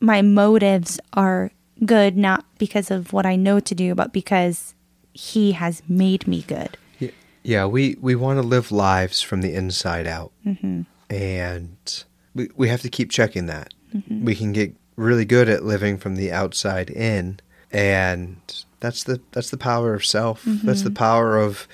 my 0.00 0.22
motives 0.22 1.00
are 1.12 1.50
good, 1.84 2.16
not 2.16 2.44
because 2.58 2.90
of 2.90 3.12
what 3.12 3.26
I 3.26 3.36
know 3.36 3.60
to 3.60 3.74
do, 3.74 3.94
but 3.94 4.12
because 4.12 4.74
He 5.12 5.52
has 5.52 5.82
made 5.88 6.26
me 6.26 6.42
good. 6.42 6.76
Yeah, 6.98 7.10
yeah 7.42 7.66
we, 7.66 7.96
we 8.00 8.14
want 8.14 8.38
to 8.38 8.46
live 8.46 8.70
lives 8.70 9.22
from 9.22 9.40
the 9.40 9.54
inside 9.54 10.06
out. 10.06 10.32
Mm-hmm. 10.46 10.82
And 11.10 12.04
we, 12.34 12.48
we 12.56 12.68
have 12.68 12.82
to 12.82 12.88
keep 12.88 13.10
checking 13.10 13.46
that. 13.46 13.74
We 14.10 14.34
can 14.34 14.52
get 14.52 14.74
really 14.96 15.24
good 15.24 15.48
at 15.48 15.64
living 15.64 15.96
from 15.96 16.16
the 16.16 16.30
outside 16.30 16.90
in. 16.90 17.40
And 17.72 18.36
that's 18.80 19.04
the 19.04 19.20
that's 19.32 19.50
the 19.50 19.56
power 19.56 19.94
of 19.94 20.04
self. 20.04 20.42
That's 20.44 20.82
the 20.82 20.90
power 20.90 21.38
of 21.38 21.66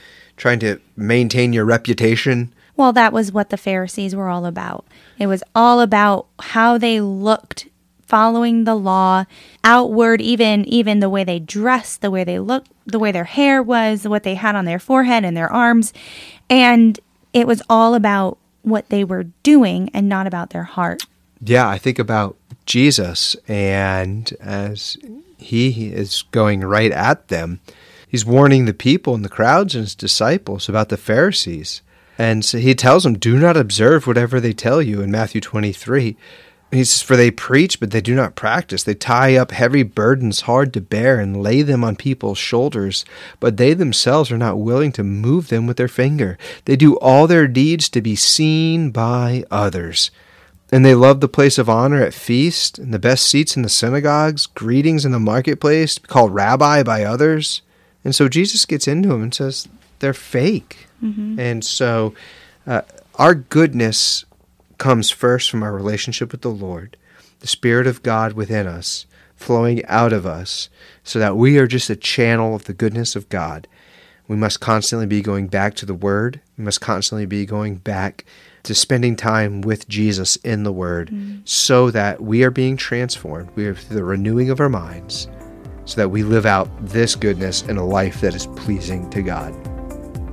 trying 0.44 0.58
to 0.58 0.78
maintain 0.94 1.54
your 1.54 1.64
reputation. 1.64 2.52
Well, 2.76 2.92
that 2.92 3.14
was 3.14 3.32
what 3.32 3.48
the 3.48 3.56
Pharisees 3.56 4.14
were 4.14 4.28
all 4.28 4.44
about. 4.44 4.84
It 5.18 5.26
was 5.26 5.42
all 5.54 5.80
about 5.80 6.26
how 6.38 6.76
they 6.76 7.00
looked 7.00 7.66
following 8.02 8.64
the 8.64 8.74
law, 8.74 9.24
outward 9.64 10.20
even 10.20 10.66
even 10.66 11.00
the 11.00 11.08
way 11.08 11.24
they 11.24 11.38
dressed, 11.38 12.02
the 12.02 12.10
way 12.10 12.24
they 12.24 12.38
looked, 12.38 12.70
the 12.84 12.98
way 12.98 13.10
their 13.10 13.24
hair 13.24 13.62
was, 13.62 14.06
what 14.06 14.22
they 14.22 14.34
had 14.34 14.54
on 14.54 14.66
their 14.66 14.78
forehead 14.78 15.24
and 15.24 15.34
their 15.34 15.50
arms. 15.50 15.94
And 16.50 17.00
it 17.32 17.46
was 17.46 17.62
all 17.70 17.94
about 17.94 18.36
what 18.60 18.90
they 18.90 19.02
were 19.02 19.24
doing 19.42 19.88
and 19.94 20.10
not 20.10 20.26
about 20.26 20.50
their 20.50 20.64
heart. 20.64 21.06
Yeah, 21.40 21.66
I 21.66 21.78
think 21.78 21.98
about 21.98 22.36
Jesus, 22.66 23.34
and 23.48 24.30
as 24.40 24.98
he 25.38 25.90
is 25.90 26.20
going 26.32 26.60
right 26.60 26.92
at 26.92 27.28
them, 27.28 27.60
he's 28.14 28.24
warning 28.24 28.64
the 28.64 28.72
people 28.72 29.16
and 29.16 29.24
the 29.24 29.28
crowds 29.28 29.74
and 29.74 29.82
his 29.82 29.96
disciples 29.96 30.68
about 30.68 30.88
the 30.88 30.96
Pharisees. 30.96 31.82
And 32.16 32.44
so 32.44 32.58
he 32.58 32.72
tells 32.72 33.02
them, 33.02 33.18
Do 33.18 33.40
not 33.40 33.56
observe 33.56 34.06
whatever 34.06 34.38
they 34.38 34.52
tell 34.52 34.80
you 34.80 35.00
in 35.00 35.10
Matthew 35.10 35.40
23. 35.40 36.16
He 36.70 36.84
says, 36.84 37.02
For 37.02 37.16
they 37.16 37.32
preach, 37.32 37.80
but 37.80 37.90
they 37.90 38.00
do 38.00 38.14
not 38.14 38.36
practice. 38.36 38.84
They 38.84 38.94
tie 38.94 39.34
up 39.34 39.50
heavy 39.50 39.82
burdens 39.82 40.42
hard 40.42 40.72
to 40.74 40.80
bear 40.80 41.18
and 41.18 41.42
lay 41.42 41.62
them 41.62 41.82
on 41.82 41.96
people's 41.96 42.38
shoulders, 42.38 43.04
but 43.40 43.56
they 43.56 43.74
themselves 43.74 44.30
are 44.30 44.38
not 44.38 44.60
willing 44.60 44.92
to 44.92 45.02
move 45.02 45.48
them 45.48 45.66
with 45.66 45.76
their 45.76 45.88
finger. 45.88 46.38
They 46.66 46.76
do 46.76 46.96
all 46.98 47.26
their 47.26 47.48
deeds 47.48 47.88
to 47.88 48.00
be 48.00 48.14
seen 48.14 48.92
by 48.92 49.42
others. 49.50 50.12
And 50.70 50.86
they 50.86 50.94
love 50.94 51.20
the 51.20 51.26
place 51.26 51.58
of 51.58 51.68
honor 51.68 52.00
at 52.00 52.14
feast, 52.14 52.78
and 52.78 52.94
the 52.94 53.00
best 53.00 53.28
seats 53.28 53.56
in 53.56 53.62
the 53.62 53.68
synagogues, 53.68 54.46
greetings 54.46 55.04
in 55.04 55.10
the 55.10 55.18
marketplace, 55.18 55.98
called 55.98 56.32
rabbi 56.32 56.84
by 56.84 57.02
others. 57.02 57.60
And 58.04 58.14
so 58.14 58.28
Jesus 58.28 58.64
gets 58.66 58.86
into 58.86 59.08
them 59.08 59.22
and 59.22 59.34
says, 59.34 59.66
They're 60.00 60.14
fake. 60.14 60.86
And 61.38 61.64
so 61.64 62.14
uh, 62.66 62.82
our 63.16 63.34
goodness 63.34 64.24
comes 64.78 65.10
first 65.10 65.50
from 65.50 65.62
our 65.62 65.72
relationship 65.72 66.32
with 66.32 66.42
the 66.42 66.50
Lord, 66.50 66.96
the 67.40 67.46
Spirit 67.46 67.86
of 67.86 68.02
God 68.02 68.32
within 68.32 68.66
us, 68.66 69.06
flowing 69.36 69.84
out 69.86 70.12
of 70.12 70.24
us, 70.26 70.68
so 71.02 71.18
that 71.18 71.36
we 71.36 71.58
are 71.58 71.66
just 71.66 71.90
a 71.90 71.96
channel 71.96 72.54
of 72.54 72.64
the 72.64 72.72
goodness 72.72 73.16
of 73.16 73.28
God. 73.28 73.66
We 74.26 74.36
must 74.36 74.60
constantly 74.60 75.06
be 75.06 75.20
going 75.20 75.48
back 75.48 75.74
to 75.76 75.86
the 75.86 75.94
Word. 75.94 76.40
We 76.56 76.64
must 76.64 76.80
constantly 76.80 77.26
be 77.26 77.44
going 77.44 77.76
back 77.76 78.24
to 78.62 78.74
spending 78.74 79.16
time 79.16 79.60
with 79.60 79.86
Jesus 79.88 80.36
in 80.36 80.62
the 80.62 80.72
Word 80.72 81.14
so 81.44 81.90
that 81.90 82.22
we 82.22 82.42
are 82.42 82.50
being 82.50 82.78
transformed. 82.78 83.50
We 83.54 83.66
are 83.66 83.74
through 83.74 83.96
the 83.96 84.04
renewing 84.04 84.48
of 84.48 84.60
our 84.60 84.70
minds 84.70 85.28
so 85.84 86.00
that 86.00 86.08
we 86.08 86.22
live 86.22 86.46
out 86.46 86.68
this 86.80 87.14
goodness 87.14 87.62
in 87.62 87.76
a 87.76 87.84
life 87.84 88.20
that 88.20 88.34
is 88.34 88.46
pleasing 88.48 89.08
to 89.10 89.22
God. 89.22 89.52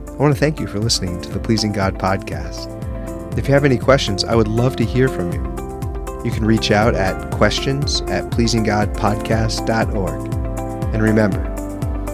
I 0.07 0.15
want 0.15 0.33
to 0.33 0.39
thank 0.39 0.59
you 0.59 0.67
for 0.67 0.79
listening 0.79 1.21
to 1.21 1.29
the 1.29 1.39
Pleasing 1.39 1.71
God 1.71 1.97
podcast. 1.97 2.77
If 3.37 3.47
you 3.47 3.53
have 3.53 3.65
any 3.65 3.77
questions, 3.77 4.23
I 4.23 4.35
would 4.35 4.47
love 4.47 4.75
to 4.77 4.85
hear 4.85 5.07
from 5.07 5.31
you. 5.31 5.41
You 6.23 6.31
can 6.31 6.45
reach 6.45 6.69
out 6.69 6.93
at 6.93 7.31
questions 7.31 8.01
at 8.01 8.29
pleasinggodpodcast.org. 8.31 10.33
And 10.93 11.01
remember, 11.01 11.39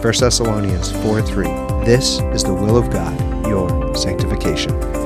Thessalonians 0.00 0.92
4 1.02 1.22
3, 1.22 1.44
this 1.84 2.20
is 2.32 2.44
the 2.44 2.54
will 2.54 2.76
of 2.76 2.90
God, 2.90 3.46
your 3.46 3.94
sanctification. 3.94 4.97